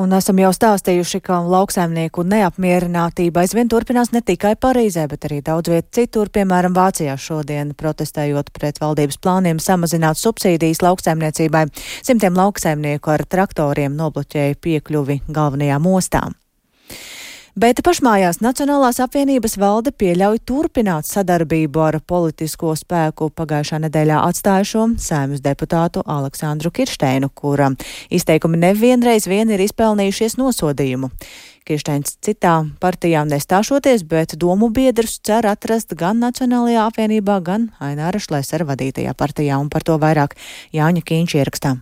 Un 0.00 0.14
esam 0.16 0.38
jau 0.40 0.48
stāstījuši, 0.54 1.18
ka 1.26 1.42
lauksaimnieku 1.44 2.22
neapmierinātība 2.24 3.42
aizvien 3.42 3.68
turpinās 3.68 4.14
ne 4.14 4.22
tikai 4.24 4.54
Parīzē, 4.56 5.04
bet 5.10 5.26
arī 5.28 5.40
daudz 5.44 5.68
viet 5.68 5.90
citur, 5.92 6.30
piemēram, 6.32 6.72
Vācijā 6.72 7.18
šodien 7.20 7.74
protestējot 7.76 8.48
pret 8.56 8.80
valdības 8.80 9.20
plāniem 9.20 9.60
samazināt 9.60 10.16
subsīdijas 10.16 10.80
lauksaimniecībai. 10.86 11.66
Simtiem 12.06 12.38
lauksaimnieku 12.38 13.12
ar 13.12 13.26
traktoriem 13.28 13.98
nobloķēja 13.98 14.56
piekļuvi 14.64 15.20
galvenajām 15.28 15.90
ostām. 15.92 16.38
Bet 17.60 17.82
pašmājās 17.84 18.38
Nacionālās 18.40 19.02
apvienības 19.04 19.58
valde 19.60 19.90
pieļauj 19.92 20.38
turpināt 20.48 21.04
sadarbību 21.10 21.82
ar 21.84 21.98
politisko 22.08 22.70
spēku 22.78 23.26
pagājušā 23.36 23.82
nedēļā 23.82 24.20
atstājušo 24.30 24.86
sēmas 25.02 25.42
deputātu 25.44 26.00
Aleksandru 26.08 26.70
Kirsteinu, 26.72 27.28
kura 27.28 27.68
izteikumi 28.08 28.62
nevienreiz 28.62 29.28
vien 29.28 29.52
ir 29.52 29.60
izpelnījušies 29.66 30.38
nosodījumu. 30.40 31.10
Kirsteins 31.68 32.16
citā 32.24 32.54
partijā 32.80 33.26
nestāšoties, 33.28 34.06
bet 34.08 34.38
domu 34.40 34.70
biedrus 34.72 35.18
cer 35.20 35.50
atrast 35.50 35.92
gan 36.00 36.22
Nacionālajā 36.24 36.88
apvienībā, 36.88 37.42
gan 37.44 37.68
Aināra 37.76 38.22
Šlēsera 38.22 38.70
vadītajā 38.72 39.12
partijā, 39.12 39.60
un 39.60 39.68
par 39.68 39.84
to 39.84 40.00
vairāk 40.00 40.38
Jāņa 40.72 41.04
Kīņš 41.04 41.38
ierakstā. 41.42 41.76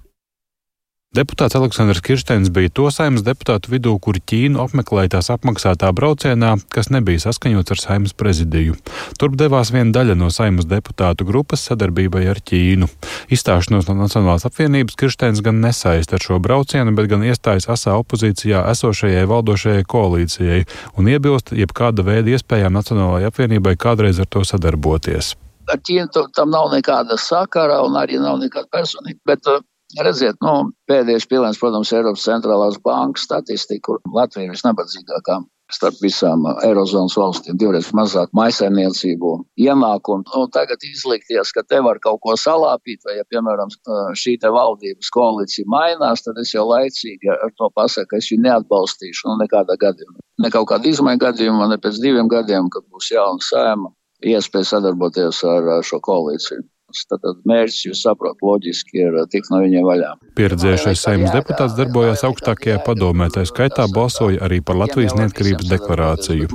Deputāts 1.16 1.57
Aleksandrs 1.57 2.03
Kirsteins 2.05 2.51
bija 2.53 2.68
to 2.68 2.85
saimnes 2.94 3.25
deputātu 3.25 3.73
vidū, 3.73 3.94
kuri 3.99 4.21
Ķīnu 4.29 4.61
apmeklēja 4.61 5.14
tās 5.14 5.31
apmaksātā 5.33 5.88
braucienā, 5.97 6.51
kas 6.68 6.90
nebija 6.92 7.23
saskaņots 7.23 7.73
ar 7.73 7.81
saimnes 7.81 8.12
prezidiju. 8.12 8.77
Turp 9.18 9.38
devās 9.40 9.73
viena 9.75 9.90
daļa 9.97 10.14
no 10.21 10.29
saimnes 10.31 10.68
deputātu 10.68 11.25
grupas 11.27 11.64
sadarbībai 11.66 12.27
ar 12.31 12.38
Ķīnu. 12.51 12.87
Izstāšanos 13.35 13.88
no 13.88 13.97
Nacionālās 13.99 14.44
apvienības 14.47 14.99
Kirsteins 15.01 15.40
gan 15.47 15.62
nesaist 15.64 16.12
ar 16.12 16.23
šo 16.23 16.38
braucienu, 16.44 16.92
bet 16.94 17.09
gan 17.09 17.25
iestājas 17.25 17.71
asā 17.73 17.97
opozīcijā 18.03 18.66
esošajai 18.75 19.25
valdošajai 19.33 19.88
koalīcijai 19.88 20.61
un 21.01 21.09
iebilst 21.09 21.55
jebkāda 21.57 22.05
veida 22.05 22.37
iespējām 22.37 22.77
Nacionālajai 22.77 23.33
apvienībai 23.33 23.75
kādreiz 23.81 24.21
ar 24.21 24.29
to 24.29 24.44
sadarboties. 24.44 25.33
Ar 25.73 25.81
Ķīnu 25.83 26.29
tam 26.37 26.53
nav 26.53 26.68
nekāda 26.77 27.16
sakara 27.16 27.81
un 27.88 27.97
arī 27.97 28.21
nav 28.21 28.38
nekāda 28.44 28.71
personība. 28.77 29.25
Bet 29.33 29.51
Redziet, 29.96 30.37
nu, 30.44 30.72
pēdējais 30.90 31.24
piliens, 31.31 31.59
protams, 31.61 31.88
ir 31.92 32.03
Eiropas 32.03 32.27
centrālās 32.29 32.77
bankas 32.85 33.24
statistika, 33.24 33.87
kur 33.87 34.03
Latvija 34.12 34.51
ir 34.51 34.53
visnabadzīgākā 34.53 35.38
starp 35.72 35.98
visām 36.01 36.46
Eirozonas 36.64 37.16
valstīm, 37.18 37.57
divreiz 37.61 37.90
mazāk 37.96 38.31
maisaimniecību 38.37 39.33
ienākumu. 39.61 40.24
Nu, 40.29 40.46
tagad 40.53 40.85
izlikties, 40.85 41.53
ka 41.57 41.64
te 41.68 41.81
var 41.85 42.01
kaut 42.05 42.22
ko 42.24 42.37
salāpīt, 42.40 43.03
vai, 43.05 43.18
ja, 43.18 43.27
piemēram, 43.33 43.72
šī 44.16 44.38
te 44.40 44.53
valdības 44.53 45.12
koalīcija 45.16 45.68
mainās, 45.68 46.24
tad 46.24 46.40
es 46.40 46.55
jau 46.55 46.64
laicīgi 46.68 47.33
ar 47.35 47.53
to 47.61 47.68
pasaku, 47.77 48.12
ka 48.12 48.22
es 48.22 48.31
viņu 48.33 48.46
neatbalstīšu, 48.46 49.29
nu, 49.29 49.37
nekādā 49.42 49.77
gadījumā. 49.81 50.18
Ne 50.44 50.53
kaut 50.55 50.70
kāda 50.72 50.88
izmaiņa 50.88 51.24
gadījumā, 51.27 51.68
ne 51.72 51.81
pēc 51.85 52.01
diviem 52.05 52.33
gadiem, 52.33 52.72
kad 52.72 52.88
būs 52.88 53.12
jauna 53.12 53.44
sēma, 53.44 53.92
iespēja 54.24 54.72
sadarboties 54.72 55.44
ar 55.48 55.72
šo 55.85 56.01
koalīciju. 56.05 56.64
Tātad 56.88 57.42
mērķis, 57.44 57.83
jūs 57.85 58.01
saprotat, 58.01 58.40
loģiski 58.40 59.03
ir 59.03 59.16
tikt 59.29 59.51
no 59.53 59.59
viņiem 59.61 59.85
vaļā. 59.85 60.12
Pieredzējušais 60.38 61.03
saimnes 61.05 61.35
deputāts 61.35 61.74
darbojās 61.77 62.22
augstākajā 62.24 62.79
padomē, 62.87 63.27
tā 63.35 63.42
skaitā 63.48 63.85
balsoja 63.92 64.40
arī 64.46 64.62
par 64.64 64.79
Latvijas 64.81 65.12
neatkarības 65.18 65.68
deklarāciju. 65.68 66.48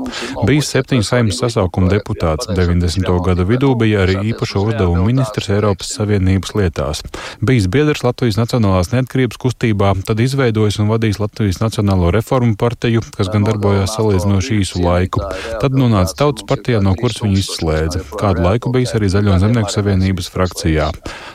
Bija 0.50 0.66
septiņu 0.66 1.06
saimnes 1.06 1.38
sasaukuma 1.38 1.92
deputāts, 1.92 2.50
90. 2.50 3.12
gada 3.28 3.46
vidū 3.46 3.76
bija 3.78 4.02
arī 4.08 4.16
īpašo 4.32 4.64
uzdevumu 4.72 5.06
ministrs 5.12 5.52
Eiropas 5.54 5.94
Savienības 6.00 6.56
lietās. 6.58 7.04
Bijis 7.46 7.70
biedrs 7.70 8.02
Latvijas 8.02 8.42
Nacionālās 8.42 8.90
neatkarības 8.96 9.38
kustībā, 9.46 9.94
tad 10.08 10.26
izveidojis 10.26 10.82
un 10.82 10.90
vadījis 10.96 11.22
Latvijas 11.22 11.62
Nacionālo 11.62 12.10
reformu 12.16 12.58
partiju, 12.58 13.06
kas 13.14 13.30
gan 13.30 13.46
darbojās 13.46 13.94
salīdzinoši 14.00 14.60
īsu 14.66 14.82
laiku. 14.82 15.22
Tad 15.62 15.78
nonāca 15.78 16.24
Tautas 16.24 16.50
partijā, 16.50 16.82
no 16.82 16.98
kuras 16.98 17.22
viņu 17.22 17.42
izslēdza. 17.46 18.06
Kādu 18.18 18.48
laiku 18.50 18.74
bijis 18.74 18.98
arī 18.98 19.14
Zaļo 19.14 19.38
zemnieku 19.46 19.70
savienības 19.74 20.23
savienības 20.24 20.32
frakcijā. 20.32 20.92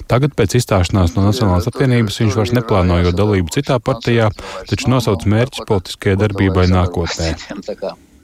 Tagad 0.09 0.35
pēc 0.37 0.57
izstāšanās 0.59 1.15
no 1.17 1.25
Nacionālās 1.27 1.69
apvienības 1.69 2.21
viņš 2.21 2.37
vairs 2.37 2.53
neplānojot 2.57 3.15
dalību 3.17 3.53
citā 3.53 3.79
partijā, 3.79 4.31
taču 4.69 4.89
nosauc 4.89 5.25
mērķus 5.27 5.67
politiskajai 5.69 6.17
darbībai 6.17 6.69
nākotnē. 6.69 7.35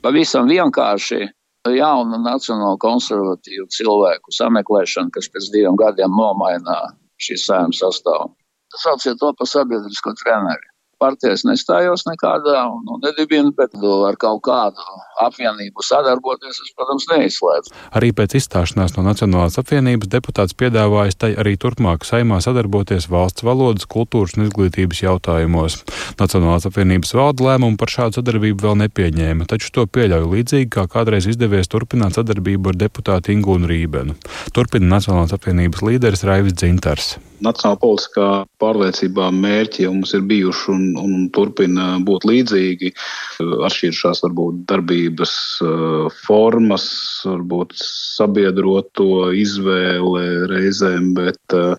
Pavisam 0.03 0.49
vienkārši 0.49 1.29
jaunu 1.75 2.21
nacionālo 2.21 2.77
konservatīvu 2.79 3.69
cilvēku 3.73 4.33
sameklēšana, 4.37 5.11
kas 5.13 5.29
pēc 5.33 5.51
diviem 5.53 5.77
gadiem 5.77 6.13
nomainā 6.13 6.81
šīs 7.21 7.47
sēmas 7.49 7.81
sastāvu. 7.81 8.35
Sauciet 8.75 9.21
to 9.21 9.33
par 9.39 9.47
sabiedrisko 9.47 10.13
treneri 10.19 10.74
partijas 11.01 11.45
nestājos 11.47 12.07
nekādā 12.09 12.65
un 12.71 12.85
nu, 12.87 12.99
nedibinu, 13.03 13.53
bet 13.57 13.75
ar 14.09 14.19
kaut 14.21 14.43
kādu 14.47 14.85
apvienību 15.25 15.85
sadarboties, 15.85 16.61
es, 16.63 16.73
protams, 16.77 17.07
neizslēdzu. 17.13 17.75
Arī 17.99 18.11
pēc 18.17 18.37
izstāšanās 18.41 18.97
no 18.97 19.05
Nacionālās 19.07 19.59
apvienības 19.61 20.11
deputāts 20.13 20.57
piedāvājas 20.59 21.19
tai 21.21 21.33
arī 21.41 21.57
turpmāk 21.61 22.07
saimā 22.07 22.41
sadarboties 22.45 23.09
valsts 23.13 23.47
valodas, 23.47 23.89
kultūras 23.91 24.37
un 24.39 24.49
izglītības 24.49 25.05
jautājumos. 25.05 25.81
Nacionālās 26.21 26.67
apvienības 26.71 27.15
valda 27.19 27.49
lēmumu 27.51 27.79
par 27.81 27.93
šādu 27.93 28.21
sadarbību 28.21 28.67
vēl 28.67 28.81
nepieņēma, 28.85 29.49
taču 29.51 29.73
to 29.75 29.87
pieļauj 29.87 30.27
līdzīgi, 30.33 30.71
kā 30.79 30.89
kādreiz 30.91 31.29
izdevies 31.31 31.71
turpināt 31.71 32.19
sadarbību 32.19 32.73
ar 32.73 32.81
deputātu 32.87 33.35
Ingūnu 33.37 33.71
Rībenu. 33.71 34.19
Turpina 34.57 34.97
Nacionālās 34.97 35.37
apvienības 35.37 35.85
līderis 35.87 36.27
Raivis 36.27 36.59
Dzintars 36.59 37.15
nacionāla 37.45 37.81
politiskā 37.81 38.29
pārliecībā 38.63 39.29
mērķi 39.35 39.85
jau 39.85 39.93
mums 39.97 40.15
ir 40.17 40.25
bijuši 40.29 40.71
un, 40.75 40.84
un 41.01 41.29
turpina 41.35 41.95
būt 42.05 42.27
līdzīgi. 42.29 42.93
Atšķiršās 43.41 44.25
varbūt 44.27 44.65
darbības 44.71 45.35
eh, 45.65 46.21
formas, 46.27 46.87
varbūt 47.27 47.75
sabiedroto 47.81 49.31
izvēle 49.35 50.25
reizēm, 50.51 51.13
bet 51.17 51.55
uh, 51.57 51.75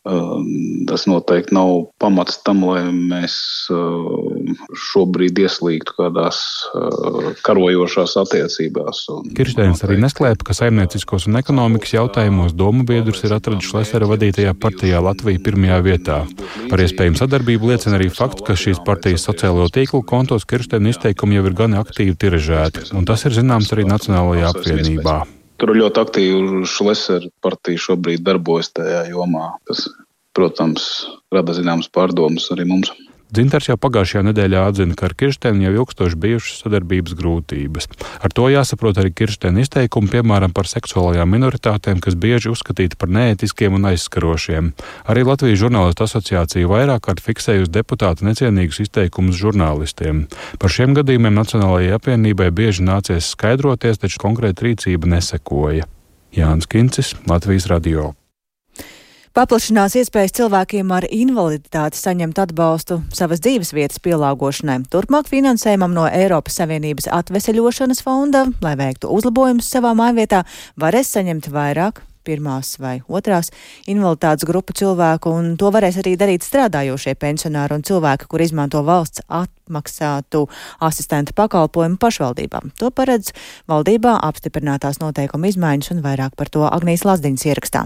tas 0.90 1.06
noteikti 1.10 1.56
nav 1.56 1.88
pamats 2.02 2.40
tam, 2.46 2.64
lai 2.68 2.84
mēs 2.92 3.36
uh, 3.74 4.56
šobrīd 4.90 5.40
ieslīgtu 5.46 5.96
kādās 5.98 6.40
karojošās 7.46 8.16
attiecībās. 8.22 9.06
Kirsteins 9.38 9.84
arī 9.86 9.98
nesklēpa, 10.04 10.48
ka 10.50 10.58
saimnieciskos 10.58 11.28
un 11.30 11.40
ekonomikas 11.40 11.96
jautājumos 11.96 12.56
domu 12.58 12.86
biedrus 12.88 13.24
ir 13.26 13.36
atraduši 13.38 13.78
Lesera 13.80 14.10
vadītajā 14.10 14.56
partijā 14.60 15.02
Latvija 15.04 15.42
pirmajā 15.46 15.80
vietā. 15.86 16.20
Par 16.72 16.84
iespējamu 16.84 17.20
sadarbību 17.20 17.72
liecina 17.72 18.00
arī 18.00 18.10
fakts, 18.14 18.44
ka 18.46 18.58
šīs 18.60 18.82
partijas 18.86 18.95
sociālo 19.22 19.68
tīklu 19.70 20.04
kontos 20.08 20.46
Kirsteina 20.46 20.92
izteikumi 20.92 21.38
jau 21.38 21.46
ir 21.50 21.56
gan 21.58 21.78
aktīvi 21.80 22.16
tiražēti, 22.20 22.90
un 22.96 23.06
tas 23.06 23.26
ir 23.26 23.36
zināms 23.36 23.72
arī 23.76 23.88
Nacionālajā 23.90 24.52
apvienībā. 24.54 25.18
Tur 25.62 25.72
ļoti 25.76 26.02
aktīvi 26.02 26.66
Šlesera 26.68 27.30
partija 27.44 27.80
šobrīd 27.80 28.26
darbojas 28.26 28.74
tajā 28.76 29.06
jomā. 29.12 29.54
Tas, 29.70 29.86
protams, 30.36 31.08
rada 31.32 31.56
zināmas 31.56 31.88
pārdomas 31.88 32.50
arī 32.52 32.68
mums. 32.68 32.92
Dzintars 33.36 33.68
jau 33.68 33.76
pagājušajā 33.76 34.22
nedēļā 34.30 34.62
atzina, 34.70 34.96
ka 34.96 35.10
ar 35.10 35.14
Kirstēnu 35.20 35.66
jau 35.66 35.74
ilgstoši 35.82 36.20
bijušas 36.24 36.62
sadarbības 36.64 37.16
grūtības. 37.20 37.90
Ar 38.24 38.32
to 38.32 38.48
jāsaprot 38.48 39.02
arī 39.02 39.12
Kirstēna 39.12 39.60
izteikumi, 39.66 40.08
piemēram, 40.14 40.54
par 40.56 40.70
seksuālajām 40.72 41.36
minoritātēm, 41.36 42.00
kas 42.04 42.16
bieži 42.16 42.54
uzskatīti 42.54 42.96
par 42.96 43.12
neētiskiem 43.12 43.76
un 43.76 43.92
aizskarošiem. 43.92 44.72
Arī 45.12 45.28
Latvijas 45.28 45.60
žurnālistu 45.66 46.08
asociācija 46.08 46.72
vairāk 46.72 47.04
kārt 47.10 47.24
fiksējusi 47.28 47.74
deputātu 47.76 48.30
necienīgus 48.30 48.86
izteikumus 48.88 49.36
žurnālistiem. 49.42 50.26
Par 50.62 50.72
šiem 50.72 50.96
gadījumiem 50.96 51.36
Nacionālajai 51.36 51.98
apvienībai 52.00 52.54
bieži 52.56 52.88
nācies 52.88 53.34
skaidroties, 53.36 54.00
taču 54.00 54.24
konkrēta 54.24 54.70
rīcība 54.70 55.12
nesekoja. 55.18 55.90
Jānis 56.36 56.72
Kincis, 56.72 57.18
Latvijas 57.28 57.68
radio. 57.72 58.14
Paplašinās 59.36 59.98
iespējas 60.00 60.32
cilvēkiem 60.38 60.92
ar 60.96 61.04
invaliditāti 61.12 62.00
saņemt 62.00 62.38
atbalstu 62.40 63.02
savas 63.12 63.42
dzīves 63.44 63.74
vietas 63.76 64.00
pielāgošanai. 64.00 64.78
Turpmāk 64.88 65.28
finansējumam 65.28 65.92
no 65.92 66.06
Eiropas 66.08 66.56
Savienības 66.62 67.10
atveseļošanas 67.12 68.00
fonda, 68.06 68.46
lai 68.64 68.78
veiktu 68.80 69.10
uzlabojumus 69.12 69.68
savā 69.68 69.92
mājvietā, 70.00 70.46
varēs 70.80 71.12
saņemt 71.18 71.50
vairāk 71.52 72.00
pirmās 72.24 72.78
vai 72.80 73.02
otrās 73.12 73.52
invaliditātes 73.92 74.48
grupu 74.48 74.78
cilvēku, 74.80 75.36
un 75.36 75.52
to 75.60 75.68
varēs 75.76 76.00
arī 76.00 76.16
darīt 76.16 76.48
strādājošie 76.48 77.18
pensionāri 77.20 77.76
un 77.76 77.84
cilvēki, 77.84 78.30
kur 78.32 78.46
izmanto 78.46 78.86
valsts 78.88 79.26
atmaksātu 79.28 80.46
asistenta 80.80 81.36
pakalpojumu 81.36 82.00
pašvaldībām. 82.00 82.72
To 82.80 82.88
paredz 82.88 83.36
valdībā 83.68 84.16
apstiprinātās 84.32 85.04
noteikuma 85.04 85.52
izmaiņas 85.52 85.92
un 85.92 86.02
vairāk 86.08 86.40
par 86.40 86.56
to 86.56 86.64
Agnijas 86.72 87.04
Lazdiņas 87.04 87.48
ierakstā. 87.52 87.86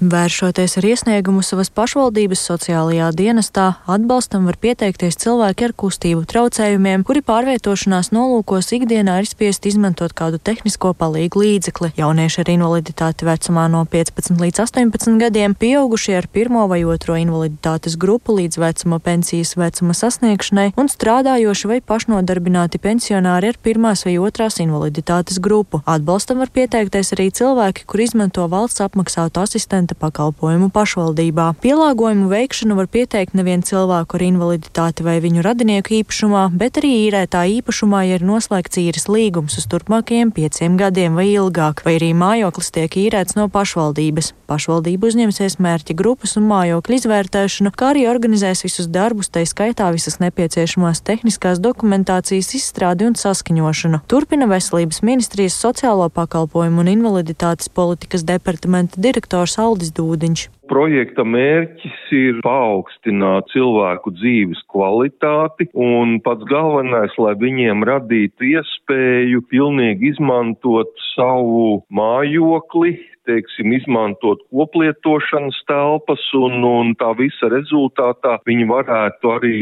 Vēršoties 0.00 0.78
ar 0.80 0.86
iesniegumu 0.88 1.42
savas 1.44 1.68
pašvaldības 1.68 2.40
sociālajā 2.48 3.10
dienestā, 3.12 3.66
atbalstam 3.84 4.46
var 4.48 4.56
pieteikties 4.56 5.18
cilvēki 5.20 5.66
ar 5.66 5.74
kustību 5.76 6.24
traucējumiem, 6.30 7.04
kuri 7.04 7.20
pārvietošanās 7.22 8.08
nolūkos 8.16 8.72
ikdienā 8.72 9.18
ir 9.20 9.28
spiest 9.28 9.68
izmantot 9.68 10.14
kādu 10.16 10.40
tehnisko 10.40 10.94
palīgu 10.96 11.42
līdzekli. 11.42 11.90
Jaunieši 12.00 12.40
ar 12.40 12.50
invaliditāti 12.54 13.28
vecumā 13.28 13.66
no 13.70 13.82
15 13.84 14.40
līdz 14.40 14.62
18 14.64 15.20
gadiem, 15.20 15.54
pieaugušie 15.54 16.16
ar 16.22 16.26
pirmo 16.32 16.64
vai 16.72 16.80
otro 16.88 17.18
invaliditātes 17.20 17.98
grupu 18.00 18.38
līdz 18.40 18.58
vecuma 18.64 18.98
pensijas 18.98 19.54
vecuma 19.60 19.92
sasniegšanai 19.92 20.72
un 20.80 20.88
strādājoši 20.88 21.68
vai 21.68 21.80
pašnodarbināti 21.84 22.80
pensionāri 22.80 23.52
ar 23.52 23.60
pirmās 23.60 24.06
vai 24.08 24.16
otrās 24.16 24.58
invaliditātes 24.64 25.38
grupu. 25.38 25.84
Atbalstam 25.84 26.40
var 26.40 26.50
pieteikties 26.50 27.12
arī 27.12 27.28
cilvēki, 27.28 27.84
kur 27.86 28.06
izmanto 28.08 28.48
valsts 28.48 28.82
apmaksātu 28.88 29.44
asistentu 29.44 29.81
100% 29.82 29.94
pakalpojumu 29.98 30.70
pašvaldībā. 30.70 31.54
Pielāgojumu 31.62 32.28
veikšanu 32.30 32.76
var 32.76 32.86
pieteikt 32.86 33.34
nevien 33.34 33.62
cilvēku 33.62 34.16
ar 34.16 34.22
invaliditāti 34.22 35.04
vai 35.04 35.18
viņu 35.20 35.42
radinieku 35.42 36.02
īpašumā, 36.02 36.50
bet 36.56 36.78
arī 36.80 36.92
īrētā 37.08 37.44
īpašumā, 37.58 38.04
ja 38.06 38.18
ir 38.18 38.26
noslēgts 38.26 38.78
īres 38.78 39.08
līgums 39.08 39.58
uz 39.58 39.66
turpmākajiem 39.70 40.32
pieciem 40.32 40.76
gadiem 40.76 41.14
vai 41.18 41.28
ilgāk, 41.32 41.84
vai 41.84 41.96
arī 41.98 42.12
mājoklis 42.14 42.72
tiek 42.72 42.96
īrēts 42.96 43.36
no 43.36 43.48
pašvaldības. 43.52 44.32
Pašvaldība 44.52 45.08
uzņemsies 45.08 45.58
mērķa 45.62 45.96
grupas 45.96 46.36
un 46.36 46.46
mājokļu 46.50 46.98
izvērtēšanu, 46.98 47.72
kā 47.72 47.92
arī 47.94 48.04
organizēs 48.10 48.64
visus 48.66 48.88
darbus, 48.92 49.30
tai 49.32 49.46
skaitā 49.48 49.88
visas 49.94 50.18
nepieciešamās 50.20 51.02
tehniskās 51.06 51.62
dokumentācijas 51.62 52.52
izstrādi 52.58 53.08
un 53.08 53.16
saskaņošanu. 53.16 54.02
Turpina 54.12 54.48
veselības 54.50 55.00
ministrijas 55.06 55.56
sociālo 55.56 56.10
pakalpojumu 56.12 56.84
un 56.84 56.92
invaliditātes 56.92 57.72
politikas 57.72 58.26
departamenta 58.28 59.00
direktors 59.00 59.56
Aldis 59.72 59.92
Dūdiņš. 59.96 60.42
Projekta 60.68 61.24
mērķis 61.24 62.00
ir 62.16 62.40
paaugstināt 62.44 63.48
cilvēku 63.52 64.12
dzīves 64.18 64.60
kvalitāti 64.72 65.68
un 65.72 66.18
pats 66.24 66.44
galvenais, 66.48 67.14
lai 67.20 67.32
viņiem 67.40 67.84
radītu 67.88 68.50
iespēju 68.52 69.42
pilnīgi 69.52 70.12
izmantot 70.12 70.92
savu 71.12 71.82
mājokli, 71.92 72.94
teiksim, 73.28 73.72
izmantot 73.76 74.42
koplietošanas 74.50 75.60
telpas 75.68 76.24
un, 76.38 76.58
un 76.66 76.92
tā 77.00 77.12
visa 77.18 77.50
rezultātā 77.52 78.38
viņi 78.48 78.68
varētu 78.70 79.32
arī 79.36 79.54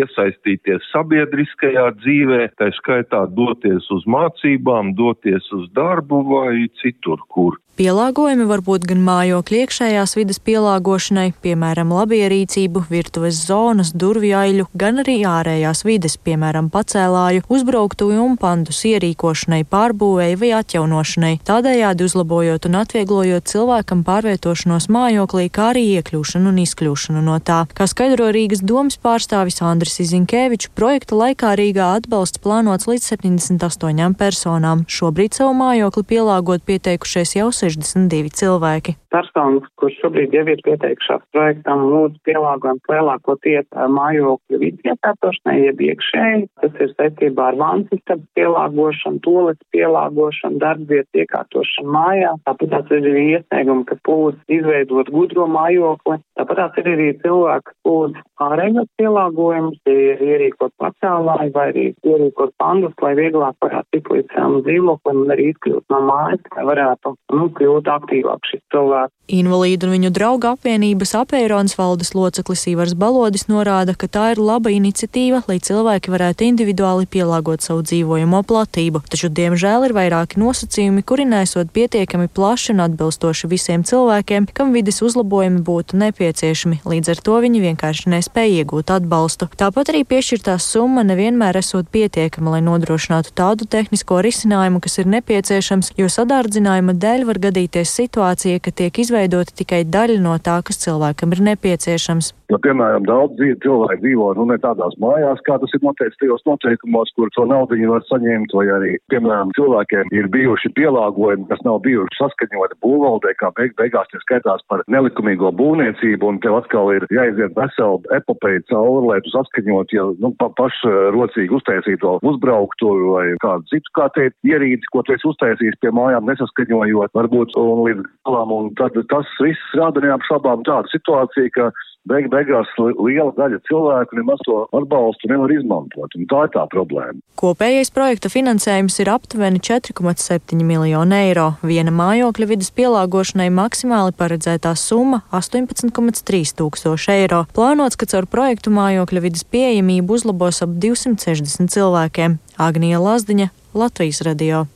iesaistīties 0.00 0.90
sabiedriskajā 0.92 1.90
dzīvē, 2.00 2.42
tā 2.60 2.70
skaitā 2.80 3.26
doties 3.36 3.90
uz 3.94 4.08
mācībām, 4.10 4.94
doties 4.98 5.52
uz 5.56 5.70
darbu 5.76 6.24
vai 6.32 6.66
citur, 6.82 7.22
kur. 7.28 7.60
Pielāgojumi 7.76 8.46
var 8.48 8.62
būt 8.64 8.86
gan 8.88 9.02
mājokļa 9.04 9.58
iekšējās 9.62 10.14
vidas 10.16 10.38
pielāgošanai, 10.40 11.26
piemēram, 11.44 11.90
labierīcību, 11.92 12.86
virtuves 12.88 13.42
zonas, 13.44 13.90
durvju 13.92 14.32
aiļu, 14.32 14.64
gan 14.80 15.02
arī 15.02 15.18
ārējās 15.28 15.84
vides, 15.84 16.14
piemēram, 16.16 16.70
pacēlāju, 16.72 17.44
uzbrauktuvi 17.52 18.16
un 18.16 18.38
pandus 18.40 18.80
ierīkošanai, 18.88 19.66
pārbūvēi 19.68 20.38
vai 20.40 20.54
atjaunošanai, 20.56 21.34
tādējādi 21.44 22.08
uzlabojot 22.08 22.70
un 22.70 22.80
atvieglojot 22.86 23.50
cilvēkam 23.50 24.04
pārvietošanos 24.06 24.86
mājoklī, 24.92 25.48
kā 25.50 25.72
arī 25.72 25.84
iekļūšanu 25.98 26.52
un 26.52 26.60
izkļūšanu 26.62 27.22
no 27.26 27.36
tā. 27.42 27.64
Kā 27.76 27.88
skaidro 27.90 28.30
Rīgas 28.34 28.62
domas 28.62 28.98
pārstāvis 29.02 29.58
Andris 29.66 29.98
Izinkēvičs, 30.04 30.70
projekta 30.78 31.18
laikā 31.18 31.54
Rīgā 31.58 31.90
atbalsts 31.98 32.42
plānots 32.42 32.86
līdz 32.88 33.10
78 33.16 34.14
personām. 34.18 34.86
Šobrīd 34.86 35.34
savu 35.36 35.56
mājokli 35.58 36.06
pielāgot 36.14 36.64
pieteikušies 36.68 37.36
jau 37.40 37.50
62 37.50 38.30
cilvēki. 38.38 38.96
Personas, 39.16 39.64
kurš 39.80 39.96
šobrīd 40.02 40.34
jau 40.36 40.44
ir 40.52 40.60
pieteikušās 40.66 41.22
projektam, 41.32 41.86
lūdzu 41.90 42.20
pielāgojumu 42.28 42.92
lielākoties 42.92 43.66
mājokļu 43.96 44.60
vidas 44.60 44.90
iekārtošanai, 44.92 45.56
jeb 45.64 45.80
iekšēji. 45.88 46.42
Tas 46.62 46.80
ir 46.84 46.92
saistībā 46.94 47.50
ar 47.50 47.58
vansistabu 47.60 48.26
pielāgošanu, 48.36 49.22
tolis 49.24 49.60
pielāgošanu, 49.74 50.60
darbvietas 50.60 51.22
iekārtošanu 51.24 51.96
mājā. 51.96 52.34
Tāpat 52.46 52.75
tās 52.76 52.92
ir 52.92 53.10
arī 53.10 53.24
iesniegumi, 53.34 53.84
kas 53.88 54.00
lūdz 54.06 54.56
izveidot 54.58 55.10
gudro 55.14 55.46
mājokli. 55.50 56.20
Tāpat 56.36 56.60
tās 56.60 56.80
ir 56.82 56.90
arī 56.92 57.08
cilvēki, 57.22 57.66
kas 57.70 57.90
lūdz 57.90 58.22
ārējos 58.46 58.88
pielāgojumus, 59.00 59.78
ierīkot 59.88 60.74
pacēlāju 60.82 61.52
vai 61.54 61.66
arī 61.72 61.86
ierīkot 62.04 62.52
pandus, 62.60 62.94
lai 63.02 63.14
vieglāk 63.18 63.56
varētu 63.64 63.96
tikt 63.96 64.12
līdz 64.12 64.34
savam 64.34 64.58
dzīvoklim 64.66 65.22
un 65.24 65.34
arī 65.34 65.50
izkļūt 65.52 65.94
no 65.94 66.00
mājas, 66.10 66.42
lai 66.56 66.66
varētu 66.70 67.14
nu, 67.36 67.48
kļūt 67.56 67.92
aktīvāk 67.96 68.50
šis 68.50 68.62
cilvēks. 68.74 69.14
Invalīdu 69.26 69.88
un 69.88 69.94
viņu 69.96 70.12
draugu 70.14 70.52
apvienības 70.52 71.16
apēronas 71.18 71.74
valdes 71.78 72.12
loceklis 72.14 72.66
Ivars 72.70 72.94
Balodis 72.94 73.48
norāda, 73.50 73.96
ka 73.98 74.06
tā 74.06 74.28
ir 74.34 74.42
laba 74.42 74.70
iniciatīva, 74.70 75.42
lai 75.48 75.56
cilvēki 75.58 76.12
varētu 76.12 76.46
individuāli 76.46 77.08
pielāgot 77.10 77.64
savu 77.64 77.82
dzīvojamo 77.88 78.44
platību, 78.46 79.02
taču, 79.10 79.32
diemžēl, 79.32 79.88
ir 79.88 79.96
vairāki 79.96 80.38
nosacījumi, 80.38 81.02
kuri 81.02 81.26
nesot 81.26 81.72
pietiekami 81.74 82.30
plaši 82.30 82.65
un 82.74 82.82
atbilstoši 82.84 83.50
visiem 83.50 83.84
cilvēkiem, 83.86 84.48
kam 84.56 84.72
vides 84.74 85.02
uzlabojumi 85.04 85.62
būtu 85.66 85.98
nepieciešami, 86.00 86.80
līdz 86.88 87.12
ar 87.12 87.22
to 87.28 87.36
viņi 87.44 87.62
vienkārši 87.64 88.12
nespēja 88.14 88.62
iegūt 88.62 88.92
atbalstu. 88.96 89.48
Tāpat 89.60 89.92
arī 89.92 90.04
piešķirtā 90.08 90.56
summa 90.62 91.04
nevienmēr 91.06 91.60
esot 91.60 91.90
pietiekama, 91.94 92.56
lai 92.56 92.62
nodrošinātu 92.66 93.34
tādu 93.36 93.68
tehnisko 93.70 94.22
risinājumu, 94.26 94.80
kas 94.84 94.98
ir 95.02 95.10
nepieciešams, 95.16 95.92
jo 96.00 96.08
sadārdzinājuma 96.12 96.96
dēļ 96.96 97.26
var 97.28 97.42
gadīties 97.48 97.92
situācija, 98.00 98.62
ka 98.64 98.74
tiek 98.74 99.02
izveidota 99.04 99.54
tikai 99.56 99.84
daļa 99.84 100.18
no 100.24 100.38
tā, 100.42 100.58
kas 100.66 100.82
cilvēkam 100.84 101.36
ir 101.36 101.44
nepieciešams. 101.52 102.32
Nu, 102.46 102.60
piemēram, 102.62 103.02
daudz 103.08 103.34
dzīvi, 103.40 103.56
cilvēki 103.64 104.04
dzīvo 104.04 104.28
nu, 104.38 104.44
ne 104.52 104.56
tādās 104.62 104.94
mājās, 105.02 105.40
kā 105.46 105.56
tas 105.58 105.72
ir 105.74 105.82
noteikts 105.82 106.20
tajos 106.20 106.44
noteikumos, 106.46 107.10
kur 107.18 107.32
to 107.34 107.42
naudu 107.50 107.74
var 107.90 108.04
saņemt, 108.06 108.54
vai 108.54 108.66
arī, 108.70 108.92
piemēram, 109.10 109.50
cilvēkiem 109.58 110.12
ir 110.14 110.28
bijuši 110.30 110.70
pielāgojumi, 110.78 111.48
kas 111.50 111.64
nav 111.66 111.80
bijuši 111.86 112.20
saskaņoti 112.56 112.78
būvvaldē, 112.82 113.34
kā 113.38 113.50
beig 113.56 113.74
beigās 113.76 114.08
tie 114.10 114.20
skaitās 114.20 114.62
par 114.68 114.82
nelikumīgo 114.88 115.52
būvniecību, 115.52 116.26
un 116.26 116.38
tev 116.40 116.56
atkal 116.56 116.92
ir 116.94 117.06
jāiziet 117.10 117.54
vesela 117.56 118.00
epopeja 118.16 118.60
cauri, 118.70 119.06
lai 119.06 119.20
tu 119.22 119.30
saskaņot, 119.30 119.92
ja 119.92 120.04
nu, 120.20 120.32
pa, 120.38 120.48
pašrocīgi 120.56 121.52
uztaisīto 121.52 122.18
uzbrauktu 122.22 122.92
vai 123.12 123.26
kādu 123.42 123.64
citu, 123.70 123.90
kā 123.96 124.08
te 124.14 124.30
ierīci, 124.46 124.88
ko 124.92 125.02
tu 125.02 125.14
esi 125.14 125.28
uztaisījis 125.28 125.80
pie 125.80 125.92
mājām, 125.92 126.26
nesaskaņojot, 126.30 127.14
varbūt 127.16 127.56
un 127.60 127.84
līdz 127.86 128.06
galam, 128.26 128.52
un 128.52 128.72
tad 128.78 128.96
tas 129.10 129.26
viss 129.42 129.76
rada 129.76 130.00
neapšaubām 130.04 130.64
tādu 130.66 130.92
situāciju, 130.94 131.52
ka 131.56 131.70
beig 132.08 132.28
beigās 132.32 132.70
liela 132.78 133.32
daļa 133.36 133.60
cilvēku 133.68 134.18
nemaz 134.18 134.42
to 134.46 134.62
atbalstu 134.76 135.30
nevar 135.30 135.52
izmantot. 135.54 136.14
Tā 136.30 136.42
ir 136.46 136.52
tā 136.54 136.64
problēma. 136.72 137.18
Kopējais 137.40 137.92
projekta 137.94 138.30
finansējums 138.32 138.98
ir 139.02 139.10
aptuveni 139.12 139.60
4,7 139.62 140.62
miljonu 140.66 141.18
eiro. 141.18 141.48
Viena 141.66 141.92
mājokļa 141.94 142.50
vidas 142.52 142.72
pielāgošanai 142.76 143.48
maksimāli 143.54 144.14
paredzētā 144.16 144.74
summa- 144.78 145.22
18,3 145.40 146.54
tūkstoši 146.56 147.12
eiro. 147.16 147.44
Plānots, 147.56 147.98
ka 147.98 148.06
caur 148.06 148.26
projektu 148.26 148.70
mājokļa 148.70 149.20
vidas 149.26 149.44
pieejamību 149.44 150.08
uzlabos 150.18 150.62
ap 150.62 150.70
260 150.70 151.68
cilvēkiem. 151.74 152.38
Agnija 152.58 152.98
Lazdiņa, 152.98 153.50
Latvijas 153.74 154.22
radio. 154.22 154.66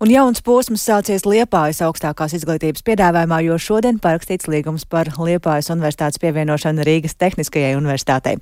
Un 0.00 0.08
jauns 0.08 0.40
posms 0.40 0.82
sācies 0.88 1.26
Liepājas 1.28 1.82
augstākās 1.84 2.32
izglītības 2.38 2.84
piedāvājumā, 2.86 3.42
jo 3.44 3.58
šodien 3.60 3.98
parakstīts 4.00 4.48
līgums 4.48 4.86
par 4.88 5.10
Liepājas 5.20 5.68
universitātes 5.74 6.20
pievienošanu 6.22 6.86
Rīgas 6.88 7.18
Tehniskajai 7.20 7.74
universitātei. 7.76 8.38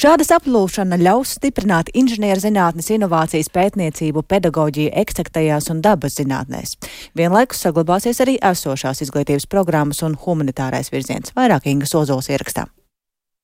Šāda 0.00 0.24
saplūšana 0.24 0.96
ļaus 1.02 1.36
stiprināt 1.36 1.92
inženierzinātnes, 1.92 2.88
inovācijas 2.96 3.52
pētniecību, 3.52 4.24
pedagoģiju 4.24 4.94
eksaktajās 5.04 5.68
un 5.74 5.84
dabas 5.84 6.16
zinātnēs. 6.20 6.78
Vienlaikus 7.18 7.60
saglabāsies 7.66 8.24
arī 8.24 8.38
esošās 8.40 9.04
izglītības 9.04 9.50
programmas 9.52 10.00
un 10.06 10.16
humanitārais 10.16 10.88
virziens. 10.94 11.36
Vairāk 11.36 11.68
Inga 11.68 11.90
Sozols 11.90 12.32
ierakstā. 12.32 12.70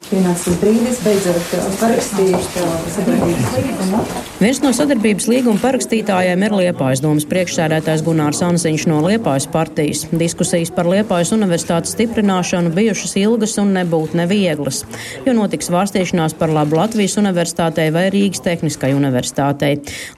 Pienācis 0.09 0.55
brīdis, 0.57 1.03
beidzot 1.05 1.51
parakstīt 1.83 2.45
sadarbības 2.95 3.49
līgumu. 3.59 3.99
Viens 4.39 4.61
no 4.63 4.71
sadarbības 4.73 5.27
līguma 5.29 5.61
parakstītājiem 5.61 6.45
ir 6.47 6.55
Liepājas 6.55 7.03
domas 7.05 7.27
priekšsēdētājs 7.29 8.05
Gunārs 8.07 8.41
Ansiņš 8.47 8.87
no 8.89 9.03
Liepājas 9.05 9.49
partijas. 9.53 10.07
Diskusijas 10.09 10.71
par 10.73 10.89
Liepājas 10.89 11.35
universitātes 11.37 11.93
stiprināšanu 11.93 12.73
bijušas 12.77 13.17
ilgas 13.21 13.59
un 13.61 13.75
nebūtu 13.77 14.17
nevieglas, 14.23 14.85
jo 15.27 15.35
notiks 15.37 15.69
vārstīšanās 15.75 16.39
par 16.41 16.55
labu 16.57 16.79
Latvijas 16.79 17.19
universitātei 17.21 17.91
vai 17.93 18.07
Rīgas 18.15 18.41
tehniskai 18.47 18.95
universitātei. 18.97 19.75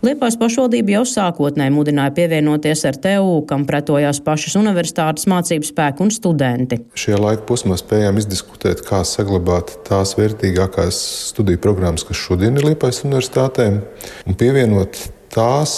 Liepājas 0.06 0.38
pašvaldība 0.44 1.00
jau 1.00 1.02
sākotnēji 1.16 1.74
mudināja 1.74 2.14
pievienoties 2.20 2.84
ar 2.92 3.00
TU, 3.08 3.40
kam 3.48 3.66
pretojās 3.66 4.22
pašas 4.22 4.60
universitātes 4.60 5.26
mācību 5.32 5.72
spēku 5.72 6.06
un 6.06 6.14
studenti. 6.14 6.82
Šajā 6.94 7.24
laika 7.26 7.48
posmā 7.48 7.80
spējām 7.80 8.22
izdiskutēt, 8.22 8.84
kā 8.86 9.02
saglabāt 9.08 9.69
tās 9.86 10.16
vērtīgākās 10.18 10.98
studiju 11.30 11.60
programmas, 11.62 12.04
kas 12.06 12.20
šodien 12.20 12.58
ir 12.58 12.70
Liepais 12.70 13.02
universitātēm, 13.06 13.80
un 14.26 14.38
pievienot 14.40 15.00
tās 15.34 15.74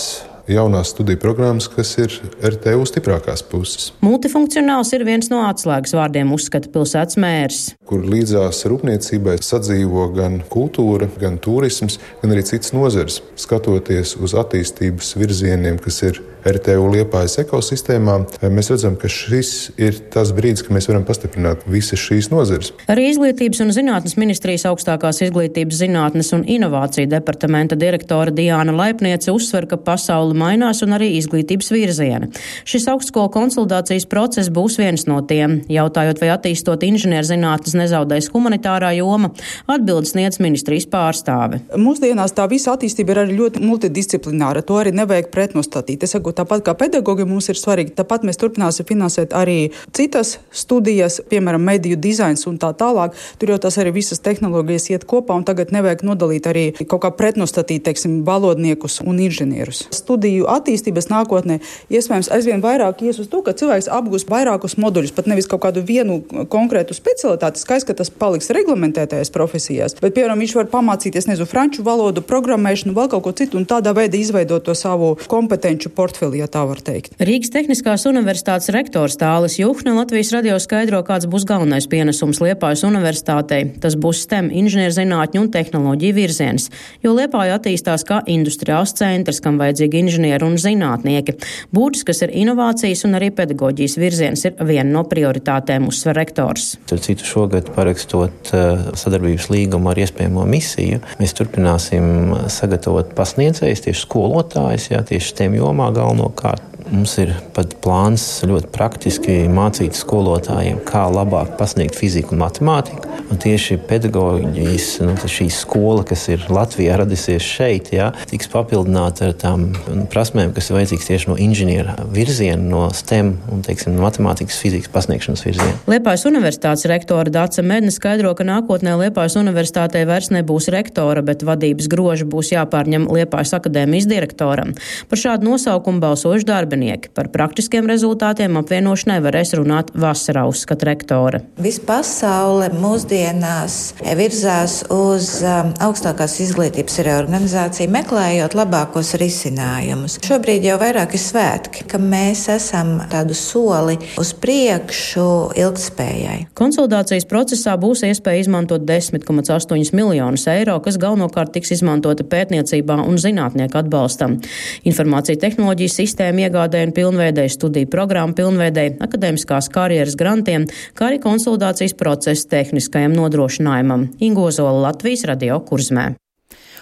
jaunās 0.54 0.92
studiju 0.94 1.20
programmas, 1.22 1.68
kas 1.72 1.94
ir 2.02 2.14
RTU 2.44 2.86
stiprākās 2.88 3.44
puses. 3.48 3.90
Multifunkcionāls 4.04 4.92
ir 4.96 5.06
viens 5.08 5.30
no 5.32 5.42
atslēgas 5.48 5.94
vārdiem, 5.96 6.32
uzskata 6.34 6.70
pilsētas 6.72 7.18
mērs. 7.22 7.62
Kur 7.88 8.04
līdzās 8.08 8.64
rūpniecībai 8.70 9.38
sadzīvo 9.42 10.08
gan 10.16 10.40
kultūra, 10.52 11.10
gan 11.20 11.38
turisms, 11.42 11.98
gan 12.22 12.34
arī 12.34 12.44
citas 12.48 12.74
nozares. 12.76 13.20
Skatoties 13.40 14.16
uz 14.20 14.36
attīstības 14.38 15.16
virzieniem, 15.20 15.80
kas 15.82 16.02
ir 16.08 16.22
RTU 16.42 16.88
liepājas 16.90 17.36
ekosistēmā, 17.44 18.16
mēs 18.50 18.72
redzam, 18.72 18.96
ka 18.98 19.10
šis 19.10 19.72
ir 19.78 19.98
tas 20.12 20.32
brīdis, 20.34 20.64
kad 20.66 20.74
mēs 20.74 20.88
varam 20.90 21.04
pastiprināt 21.06 21.62
visas 21.70 22.02
šīs 22.02 22.32
nozares. 22.32 22.72
Arī 22.90 23.06
Izglītības 23.12 23.62
un 23.62 23.70
zinātnes 23.74 24.16
ministrijas 24.18 24.66
augstākās 24.70 25.22
izglītības 25.28 25.78
zinātnes 25.84 26.32
un 26.34 26.42
inovāciju 26.50 27.10
departamenta 27.12 27.78
direktore 27.78 28.34
Diāna 28.34 28.74
Laipniece 28.74 29.30
uzsver, 29.34 29.68
ka 29.70 29.78
pasauli 29.78 30.34
mainās 30.42 30.82
un 30.84 30.96
arī 30.98 31.12
izglītības 31.18 31.70
virzieni. 31.74 32.30
Šis 32.68 32.88
augstskolu 32.92 33.30
konsolidācijas 33.32 34.08
process 34.10 34.50
būs 34.52 34.78
viens 34.80 35.06
no 35.08 35.20
tiem. 35.26 35.60
Jautājot, 35.72 36.20
vai 36.22 36.32
attīstot 36.34 36.84
inženierzinātnes 36.86 37.76
nezaudēs 37.78 38.30
humanitārā 38.34 38.92
joma, 38.98 39.32
atbildes 39.70 40.12
sniedz 40.12 40.40
ministrijas 40.42 40.88
pārstāve. 40.92 41.62
Mūsdienās 41.78 42.34
tā 42.36 42.46
visa 42.50 42.74
attīstība 42.74 43.14
ir 43.14 43.22
arī 43.24 43.38
ļoti 43.38 43.62
multidisciplināra. 43.64 44.64
To 44.66 44.78
arī 44.80 44.94
nevajag 44.96 45.30
pretnostatīt. 45.34 46.04
Es 46.04 46.14
saku, 46.16 46.34
tāpat 46.36 46.64
kā 46.66 46.74
pedagogi 46.78 47.26
mums 47.28 47.48
ir 47.52 47.60
svarīgi, 47.60 47.94
tāpat 47.98 48.26
mēs 48.28 48.40
turpināsim 48.40 48.88
finansēt 48.88 49.36
arī 49.36 49.70
citas 49.96 50.36
studijas, 50.50 51.20
piemēram, 51.30 51.62
mediju 51.72 51.98
dizains 52.00 52.46
un 52.50 52.58
tā 52.62 52.72
tālāk. 52.76 53.16
Tur 53.40 53.54
jau 53.54 53.60
tas 53.62 53.78
arī 53.80 53.94
visas 53.96 54.22
tehnoloģijas 54.24 54.90
iet 54.92 55.06
kopā, 55.08 55.36
un 55.38 55.46
tagad 55.48 55.72
nevajag 55.74 56.04
nodalīt 56.06 56.48
arī 56.50 56.64
kaut 56.82 57.04
kā 57.04 57.12
pretnostatīt, 57.16 57.84
teiksim, 57.86 58.20
valodniekus 58.26 59.00
un 59.04 59.20
inženierus. 59.22 59.86
Studiju 60.22 60.46
attīstības 60.46 61.08
nākotnē 61.10 61.56
iespējams 61.90 62.28
aizvien 62.30 62.60
vairāk 62.62 63.00
ies 63.02 63.16
uz 63.18 63.26
to, 63.26 63.40
ka 63.42 63.56
cilvēks 63.58 63.88
apgūst 63.90 64.28
vairākus 64.30 64.76
moduļus, 64.78 65.10
pat 65.16 65.26
nevis 65.26 65.48
kaut 65.50 65.64
kādu 65.64 65.82
vienu 65.82 66.20
konkrētu 66.52 66.94
specialitāti. 66.94 67.58
Skaidrs, 67.58 67.86
ka 67.88 67.96
tas 67.98 68.10
paliks 68.14 68.52
reglamentētajās 68.54 69.32
profesijās, 69.34 69.96
bet, 69.98 70.14
piemēram, 70.14 70.38
viņš 70.44 70.54
var 70.60 70.68
pamācīties, 70.70 71.26
nezinu, 71.26 71.48
franču 71.50 71.82
valodu, 71.82 72.22
programmēšanu, 72.22 72.94
vēl 72.94 73.10
kaut 73.10 73.24
ko 73.24 73.32
citu, 73.40 73.58
un 73.58 73.66
tādā 73.66 73.90
veidā 73.98 74.20
izveidot 74.20 74.62
to 74.68 74.76
savu 74.78 75.16
kompetenci 75.26 75.90
portfeli, 75.90 76.38
ja 76.38 76.46
tā 76.46 76.62
var 76.70 76.78
teikt. 76.78 77.18
Rīgas 77.18 77.50
Tehniskās 77.56 78.06
universitātes 78.06 78.70
rektors 78.70 79.18
Tālis 79.18 79.58
Juhne 79.58 79.96
Latvijas 79.98 80.30
radio 80.36 80.60
skaidro, 80.62 81.02
kāds 81.02 81.26
būs 81.26 81.48
galvenais 81.50 81.90
pienesums 81.90 82.38
Liepājas 82.44 82.86
universitātei. 82.86 83.64
Tas 83.82 83.98
būs 83.98 84.22
STEM 84.28 84.52
inženierzinātņu 84.62 85.42
un 85.42 85.50
tehnoloģiju 85.58 86.18
virziens, 86.20 86.70
jo 87.02 87.18
Liepāja 87.18 87.58
attīstās 87.58 88.06
kā 88.06 88.22
industriāls 88.30 88.94
centrs, 89.02 89.42
kam 89.42 89.58
vajadzīgi 89.58 89.98
inženieri 89.98 90.11
un 90.46 90.58
zinātnieki. 90.60 91.36
Būtiskas 91.74 92.24
ir 92.26 92.34
inovācijas 92.42 93.04
un 93.08 93.18
arī 93.18 93.30
pedagoģijas 93.34 93.98
virziens 94.00 94.44
ir 94.48 94.56
viena 94.60 94.88
no 94.90 95.04
prioritātēm, 95.08 95.88
uzsver 95.90 96.16
rektors. 96.18 96.74
Citu 96.92 97.26
šogad 97.26 97.70
parakstot 97.76 98.52
uh, 98.52 98.90
sadarbības 98.98 99.48
līgumu 99.52 99.92
ar 99.92 100.02
iespējamo 100.02 100.44
misiju, 100.48 101.00
mēs 101.20 101.36
turpināsim 101.38 102.34
sagatavot 102.52 103.14
pasniedzējus, 103.18 103.86
tieši 103.86 104.04
skolotājus, 104.06 104.90
jā, 104.92 105.02
tieši 105.08 105.34
STEM 105.34 105.58
jomā 105.60 105.90
galvenokārt. 105.96 106.68
Mums 106.92 107.14
ir 107.22 107.30
pat 107.56 107.76
plāns 107.80 108.24
ļoti 108.44 108.68
praktiski 108.74 109.36
mācīt 109.52 109.96
skolotājiem, 109.96 110.82
kā 110.84 111.06
labāk 111.08 111.54
pasniegt 111.60 111.96
fiziku 111.96 112.34
un 112.34 112.42
matemātiku. 112.42 113.11
Un 113.32 113.40
tieši 113.40 113.78
pedagoģijas 113.88 114.86
nu, 115.06 115.14
šī 115.16 115.46
skola, 115.52 116.04
kas 116.06 116.26
ir 116.32 116.44
Latvijā 116.52 116.98
radusies 117.00 117.44
šeit, 117.44 117.92
jā, 117.94 118.10
tiks 118.28 118.50
papildināta 118.52 119.30
ar 119.30 119.36
tām 119.40 119.70
prasmēm, 120.12 120.52
kas 120.52 120.68
ir 120.68 120.76
vajadzīgas 120.76 121.08
tieši 121.08 121.30
no 121.30 121.36
inženiera 121.40 121.96
virziena, 122.12 122.60
no 122.60 122.82
STEM 122.92 123.34
un 123.52 123.62
teiksim, 123.64 123.96
matemātikas, 124.02 124.58
fizikas 124.60 124.92
pasniegšanas 124.92 125.44
virziena. 125.46 125.76
Liepājas 125.90 126.26
universitātes 126.28 126.84
rektora 126.90 127.32
Dāca 127.32 127.64
Medne 127.64 127.92
skaidro, 127.94 128.34
ka 128.36 128.46
nākotnē 128.46 128.98
Liepājas 129.00 129.38
universitātē 129.40 130.04
vairs 130.08 130.28
nebūs 130.34 130.68
rektora, 130.72 131.24
bet 131.24 131.44
vadības 131.46 131.88
groži 131.92 132.28
būs 132.28 132.52
jāpārņem 132.54 133.08
Liepājas 133.12 133.56
akadēmijas 133.58 134.08
direktoram. 134.10 134.74
Par 135.08 135.20
šādu 135.20 135.48
nosaukumu 135.48 136.02
balsojuši 136.04 136.48
darbinieki. 136.48 137.12
Par 137.16 137.30
praktiskiem 137.32 137.88
rezultātiem 137.90 138.60
apvienošanai 138.60 139.18
varēs 139.24 139.56
runāt 139.58 139.92
vasarā, 139.96 140.44
uzskata 140.50 140.90
rektore. 140.92 141.42
Viss 141.62 141.80
pasaule 141.82 142.68
mūsdienās 143.02 143.76
virzās 144.14 144.82
uz 144.92 145.40
um, 145.42 145.72
augstākās 145.82 146.36
izglītības 146.44 147.00
reorganizāciju, 147.02 147.90
meklējot 147.90 148.54
labākos 148.54 149.14
risinājumus. 149.18 150.20
Šobrīd 150.22 150.62
jau 150.68 150.76
vairāk 150.78 151.16
ir 151.16 151.22
svētki, 151.22 151.86
ka 151.90 151.98
mēs 151.98 152.46
esam 152.52 153.00
tādu 153.10 153.34
soli 153.34 153.96
uz 154.20 154.30
priekšu 154.38 155.24
ilgspējai. 155.58 156.52
Konsolidācijas 156.58 157.26
procesā 157.26 157.74
būs 157.80 158.04
iespēja 158.06 158.44
izmantot 158.44 158.86
10,8 158.86 159.90
miljonus 159.98 160.46
eiro, 160.52 160.78
kas 160.84 161.00
galvenokārt 161.02 161.56
tiks 161.56 161.74
izmantota 161.74 162.22
pētniecībā 162.22 163.00
un 163.02 163.18
zinātnieku 163.18 163.80
atbalstam. 163.82 164.38
Informācija 164.86 165.40
tehnoloģijas 165.42 165.98
sistēma 166.04 166.46
iegādē 166.46 166.84
un 166.86 166.94
pilnveidēja 166.94 167.56
studiju 167.56 167.90
programmu 167.90 168.38
pilnveidēja 168.38 169.00
akadēmiskās 169.08 169.72
karjeras 169.74 170.14
grantiem, 170.18 170.68
kā 170.94 171.10
arī 171.10 171.18
konsolidācijas 171.24 171.98
procesa 171.98 172.46
tehniskajam 172.92 173.14
nodrošinājumam. 173.16 174.08
Ingozola 174.20 174.72
Latvijas 174.88 175.24
radio 175.24 175.60
kurzmē. 175.60 176.14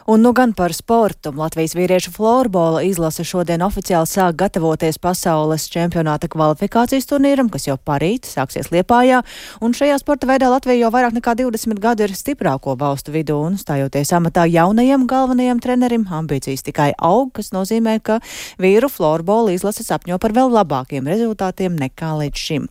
Un 0.06 0.20
nu 0.20 0.32
gan 0.32 0.52
par 0.56 0.72
sportu. 0.72 1.32
Latvijas 1.36 1.74
vīriešu 1.76 2.12
florbola 2.14 2.80
izlase 2.86 3.24
šodien 3.26 3.60
oficiāli 3.62 4.08
sāk 4.08 4.38
gatavoties 4.40 4.96
pasaules 5.02 5.66
čempionāta 5.68 6.28
kvalifikācijas 6.32 7.08
turnīram, 7.10 7.50
kas 7.52 7.68
jau 7.68 7.76
parīt 7.76 8.28
sāksies 8.28 8.70
Liepājā. 8.72 9.20
Un 9.60 9.76
šajā 9.76 9.98
sporta 10.00 10.28
veidā 10.30 10.48
Latvija 10.48 10.86
jau 10.86 10.92
vairāk 10.94 11.18
nekā 11.18 11.36
20 11.42 11.82
gadu 11.82 12.06
ir 12.06 12.16
stiprāko 12.16 12.78
valstu 12.80 13.12
vidū 13.12 13.36
un 13.44 13.60
stājoties 13.60 14.14
amatā 14.16 14.46
jaunajam 14.48 15.04
galvenajam 15.10 15.60
trenerim, 15.60 16.08
ambīcijas 16.08 16.64
tikai 16.64 16.90
aug, 16.96 17.34
kas 17.36 17.52
nozīmē, 17.52 17.98
ka 18.00 18.20
vīru 18.62 18.88
florbola 18.88 19.52
izlase 19.52 19.84
sapņo 19.84 20.16
par 20.22 20.32
vēl 20.32 20.48
labākiem 20.56 21.08
rezultātiem 21.12 21.76
nekā 21.76 22.16
līdz 22.24 22.46
šim. 22.48 22.68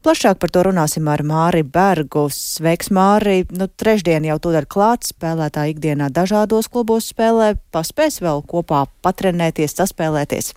Plašāk 0.00 0.38
par 0.40 0.48
to 0.48 0.62
runāsim 0.64 1.08
ar 1.12 1.20
Māri 1.28 1.60
Bergu. 1.60 2.22
Sveiks, 2.32 2.88
Māri! 2.88 3.42
Nu, 3.52 3.66
trešdien 3.68 4.24
jau 4.24 4.38
tūdaļ 4.40 4.64
klāts, 4.72 5.10
spēlētāji 5.12 5.74
ikdienā 5.74 6.08
dažādos 6.08 6.69
klubos 6.72 7.10
spēlē, 7.12 7.54
paspēs 7.74 8.20
vēl 8.24 8.42
kopā 8.48 8.84
patrenēties, 9.04 9.76
saspēlēties. 9.78 10.54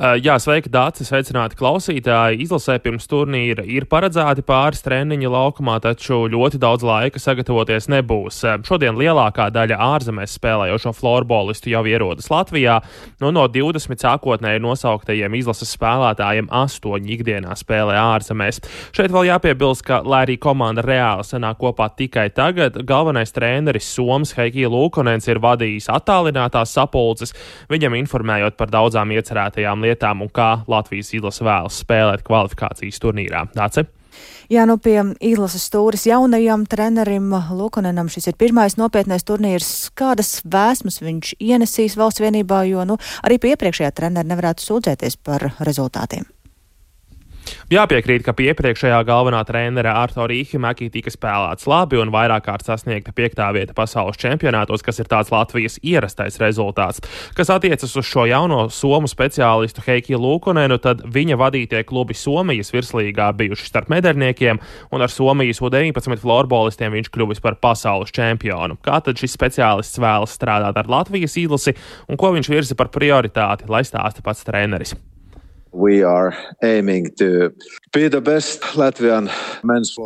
Jā, 0.00 0.38
sveiki, 0.40 0.70
Dārcis, 0.72 1.10
sveicināti 1.10 1.58
klausītāji. 1.58 2.38
Izlasē 2.40 2.78
pirms 2.80 3.04
turnīra 3.04 3.66
ir 3.68 3.84
paredzēti 3.84 4.40
pāris 4.48 4.80
treniņi 4.80 5.28
laukumā, 5.28 5.74
taču 5.84 6.22
ļoti 6.32 6.56
daudz 6.62 6.86
laika 6.88 7.20
sagatavoties 7.20 7.90
nebūs. 7.92 8.38
Šodien 8.64 8.96
lielākā 8.96 9.50
daļa 9.52 9.76
ārzemēs 9.84 10.38
spēlējošo 10.38 10.94
florbolistu 10.96 11.74
jau 11.74 11.82
ierodas 11.84 12.30
Latvijā. 12.32 12.78
Nu, 13.20 13.28
no 13.36 13.44
20 13.52 14.00
sākotnēji 14.00 14.62
nosauktajiem 14.64 15.36
izlases 15.36 15.74
spēlētājiem 15.76 16.48
8 16.48 17.12
ikdienā 17.18 17.58
spēlē 17.60 18.00
ārzemēs. 18.00 18.62
Šeit 18.96 19.12
vēl 19.12 19.28
jāpiebilst, 19.28 19.84
ka, 19.84 20.00
lai 20.00 20.22
arī 20.24 20.38
komanda 20.40 20.80
reāli 20.80 21.28
sanāk 21.28 21.60
kopā 21.60 21.90
tikai 22.00 22.30
tagad, 22.32 22.80
galvenais 22.88 23.36
treneris 23.36 23.92
Soms 23.98 24.32
Heikija 24.38 24.72
Lūkonens 24.72 25.28
ir 25.28 25.44
vadījis 25.44 25.92
attālinātās 25.92 26.72
sapulces, 26.72 27.36
viņam 27.68 28.00
informējot 28.00 28.56
par 28.56 28.72
daudzām 28.72 29.12
iecerētajām 29.20 29.84
lietām 29.84 29.89
lietām 29.90 30.24
un 30.24 30.32
kā 30.32 30.62
Latvijas 30.70 31.12
izlase 31.16 31.46
vēlas 31.46 31.82
spēlēt 31.84 32.24
kvalifikācijas 32.26 33.02
turnīrā. 33.02 33.48
Dāce? 33.56 33.90
Jā, 34.50 34.64
nu 34.66 34.74
pie 34.82 34.96
izlases 35.22 35.68
stūris 35.68 36.08
jaunajam 36.08 36.64
trenerim 36.66 37.30
Lukanenam 37.54 38.10
šis 38.10 38.32
ir 38.32 38.38
pirmais 38.40 38.74
nopietnais 38.80 39.22
turnīrs. 39.26 39.70
Kādas 39.94 40.40
vēsmas 40.42 40.98
viņš 41.04 41.36
ienesīs 41.38 41.94
valsts 42.00 42.24
vienībā, 42.24 42.64
jo 42.66 42.82
nu, 42.88 42.98
arī 43.22 43.38
pie 43.38 43.54
iepriekšējā 43.54 43.94
trenera 43.94 44.26
nevarētu 44.26 44.66
sūdzēties 44.66 45.20
par 45.22 45.52
rezultātiem? 45.62 46.26
Jāpiekrīt, 47.70 48.24
ka 48.26 48.32
pie 48.34 48.48
iepriekšējā 48.50 48.96
galvenā 49.06 49.44
trenera 49.46 49.92
Artora 50.00 50.34
Īhimaki 50.34 50.88
tika 50.90 51.12
spēlēts 51.14 51.68
labi 51.70 52.00
un 52.02 52.08
vairāk 52.10 52.42
kārt 52.48 52.66
sasniegta 52.66 53.12
piektā 53.14 53.46
vieta 53.54 53.76
pasaules 53.78 54.16
čempionātos, 54.18 54.82
kas 54.82 54.98
ir 54.98 55.06
tāds 55.06 55.28
Latvijas 55.30 55.76
ierastais 55.86 56.40
rezultāts. 56.42 56.98
Kas 57.38 57.52
attiecas 57.54 57.94
uz 57.94 58.08
šo 58.08 58.24
jauno 58.26 58.64
somu 58.74 59.06
speciālistu 59.06 59.84
Heikiju 59.86 60.18
Lūkonenu, 60.18 60.80
tad 60.82 61.04
viņa 61.14 61.38
vadītie 61.38 61.84
klubi 61.86 62.16
Somijas 62.18 62.74
virslīgā 62.74 63.28
bijuši 63.38 63.68
starp 63.70 63.92
medaļniekiem, 63.94 64.58
un 64.90 65.06
ar 65.06 65.14
Somijas 65.14 65.62
U-19 65.62 66.18
florbolistiem 66.24 66.98
viņš 66.98 67.12
kļuvis 67.14 67.44
par 67.44 67.60
pasaules 67.62 68.10
čempionu. 68.10 68.80
Kā 68.82 68.98
tad 68.98 69.22
šis 69.22 69.38
speciālists 69.38 70.02
vēlas 70.02 70.34
strādāt 70.34 70.74
ar 70.74 70.90
Latvijas 70.90 71.38
izlasi 71.38 71.78
un 72.10 72.18
ko 72.18 72.34
viņš 72.34 72.50
virza 72.50 72.74
par 72.82 72.90
prioritāti, 72.90 73.70
lai 73.70 73.84
stāsta 73.86 74.26
pats 74.26 74.42
treneris? 74.50 74.98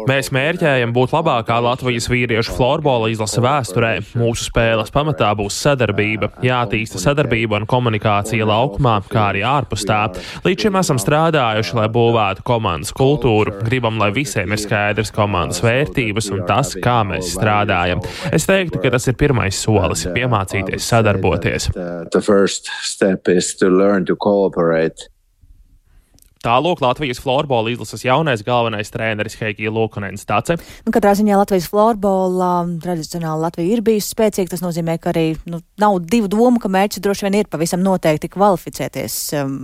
Mēs 0.08 0.30
mērķējam 0.34 0.92
būt 0.94 1.14
labākā 1.14 1.56
Latvijas 1.64 2.08
vīriešu 2.10 2.54
florbola 2.56 3.08
izlase 3.12 3.42
vēsturē. 3.44 3.92
Mūsu 4.20 4.48
spēles 4.48 4.92
pamatā 4.94 5.30
būs 5.38 5.56
sadarbība, 5.64 6.30
jātīsta 6.44 7.00
sadarbība 7.02 7.60
un 7.60 7.68
komunikācija 7.70 8.48
laukumā, 8.48 8.98
kā 9.10 9.28
arī 9.32 9.44
ārpus 9.48 9.86
tā. 9.88 10.02
Līdz 10.44 10.66
šim 10.66 10.78
esam 10.80 11.00
strādājuši, 11.00 11.76
lai 11.80 11.88
būvētu 11.96 12.44
komandas 12.46 12.92
kultūru. 12.96 13.56
Gribam, 13.64 13.98
lai 14.02 14.10
visiem 14.16 14.52
ir 14.52 14.60
skaidrs 14.60 15.14
komandas 15.14 15.62
vērtības 15.64 16.30
un 16.34 16.44
tas, 16.48 16.74
kā 16.84 17.00
mēs 17.08 17.32
strādājam. 17.38 18.04
Es 18.32 18.48
teiktu, 18.50 18.82
ka 18.82 18.92
tas 18.96 19.08
ir 19.08 19.18
pirmais 19.20 19.56
solis- 19.64 20.06
piemācīties 20.16 20.92
sadarboties. 20.92 21.70
Tālāk 26.45 26.82
Latvijas 26.84 27.22
florbola 27.24 27.72
izlases 27.72 28.05
jaunais 28.05 28.45
galvenais 28.45 28.92
treneris 28.92 29.38
Heikija 29.40 29.72
Lukunens 29.72 30.26
Tace. 30.28 30.59
Nu, 30.84 30.92
katrā 30.92 31.14
ziņā 31.16 31.38
Latvijas 31.40 31.70
florbola 31.72 32.53
tradicionāli 32.84 33.47
Latvija 33.47 33.78
ir 33.78 33.84
bijusi 33.86 34.12
spēcīga. 34.12 34.53
Tas 34.53 34.64
nozīmē, 34.64 34.99
ka 35.01 35.14
arī 35.14 35.30
nu, 35.49 35.62
nav 35.80 35.99
divu 36.05 36.28
domu, 36.32 36.61
ka 36.61 36.68
mērķis 36.72 37.05
droši 37.05 37.28
vien 37.28 37.40
ir 37.40 37.51
pavisam 37.53 37.80
noteikti 37.84 38.32
kvalificēties 38.36 39.20
um, 39.40 39.59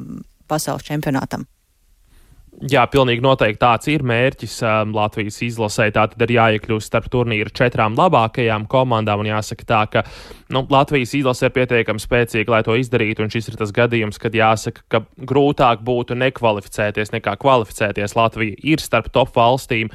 pasaules 0.48 0.86
čempionātam. 0.88 1.44
Jā, 2.60 2.82
pilnīgi 2.92 3.22
noteikti 3.24 3.56
tāds 3.62 3.88
ir 3.88 4.02
mērķis 4.04 4.58
um, 4.68 4.90
Latvijas 4.92 5.38
izlasē. 5.46 5.86
Tā 5.96 6.02
tad 6.12 6.24
ir 6.26 6.34
jāiekļūst 6.34 6.90
starp 6.90 7.06
turnīra 7.08 7.48
četrām 7.56 7.96
labākajām 7.96 8.66
komandām. 8.68 9.24
Jāsaka 9.24 9.64
tā, 9.64 9.78
ka 9.88 10.02
nu, 10.52 10.66
Latvijas 10.68 11.14
izlase 11.16 11.48
ir 11.48 11.54
pietiekami 11.56 12.04
spēcīga, 12.04 12.52
lai 12.52 12.60
to 12.66 12.76
izdarītu. 12.76 13.30
Šis 13.32 13.48
ir 13.48 13.56
tas 13.62 13.72
gadījums, 13.72 14.20
kad 14.20 14.36
jāsaka, 14.36 14.84
ka 14.92 15.02
grūtāk 15.32 15.80
būtu 15.88 16.18
nekvalificēties 16.20 17.14
nekā 17.16 17.38
kvalificēties. 17.40 18.18
Latvija 18.20 18.60
ir 18.74 18.84
starp 18.84 19.08
top 19.14 19.32
valstīm. 19.40 19.88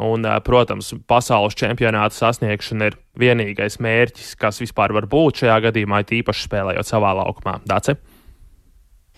Un, 0.00 0.24
uh, 0.24 0.40
protams, 0.44 0.94
pasaules 1.08 1.56
čempionāta 1.56 2.16
sasniegšana 2.16 2.92
ir 2.92 3.00
vienīgais 3.20 3.76
mērķis, 3.76 4.38
kas 4.40 4.64
vispār 4.64 4.96
var 4.96 5.04
būt 5.12 5.44
šajā 5.44 5.62
gadījumā, 5.68 6.00
tīpaši 6.08 6.48
spēlējot 6.48 6.96
savā 6.96 7.12
laukumā. 7.20 7.60
Dace? 7.68 8.00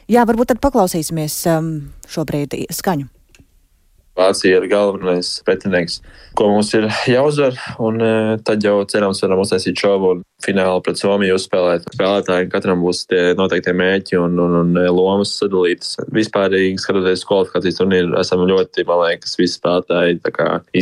Jā, 0.08 0.22
varbūt 0.24 0.54
tad 0.54 0.60
paklausīsimies 0.64 1.34
um, 1.52 1.72
šobrīd 2.08 2.54
skaņu. 2.72 3.10
Vācija 4.18 4.58
ir 4.58 4.66
galvenais 4.70 5.36
pretinieks, 5.46 6.00
ko 6.38 6.48
mums 6.50 6.72
ir 6.74 6.88
jāuzvar. 7.06 7.54
Un, 7.82 8.00
uh, 8.02 8.32
tad 8.42 8.64
jau 8.64 8.80
cerams, 8.90 9.22
varam 9.22 9.44
uztaisīt 9.44 9.78
šovu 9.78 10.16
un 10.16 10.24
finālu 10.42 10.82
pret 10.84 10.98
Somiju 11.00 11.36
uzspēlēt. 11.38 11.86
Spēlētājiem 11.94 12.50
katram 12.52 12.82
būs 12.82 13.04
tie 13.10 13.32
noteiktie 13.38 13.74
mēķi 13.78 14.18
un, 14.20 14.38
un, 14.42 14.56
un 14.62 14.80
lomas 14.94 15.36
sadalītas. 15.38 15.96
Vispārīgi 16.14 16.82
skatoties 16.82 17.24
kvalifikācijas 17.28 17.80
turnīru, 17.80 18.14
esam 18.20 18.44
ļoti, 18.48 18.86
man 18.88 19.04
liekas, 19.04 19.38
visi 19.38 19.58
spēlētāji 19.58 20.18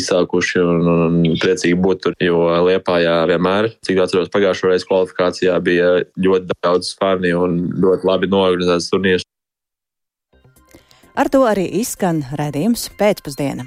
izsākuši 0.01 0.64
un, 0.64 0.91
un 0.95 1.39
priecīgi 1.43 1.78
būt 1.80 2.05
tur. 2.07 2.18
Jo 2.22 2.43
Liepājā 2.66 3.18
vienmēr, 3.32 3.70
cik 3.87 4.03
atceros, 4.05 4.32
pagājušo 4.32 4.72
reizi 4.72 4.89
kvalifikācijā 4.89 5.61
bija 5.64 5.95
ļoti 6.24 6.61
daudz 6.64 6.93
fani 7.01 7.32
un 7.37 7.62
ļoti 7.84 8.09
labi 8.09 8.32
norganizēts 8.32 8.93
turnīrs. 8.93 9.26
Ar 11.17 11.31
to 11.33 11.47
arī 11.49 11.64
izskan 11.81 12.19
redzējums 12.37 12.91
pēcpusdienā. 13.01 13.64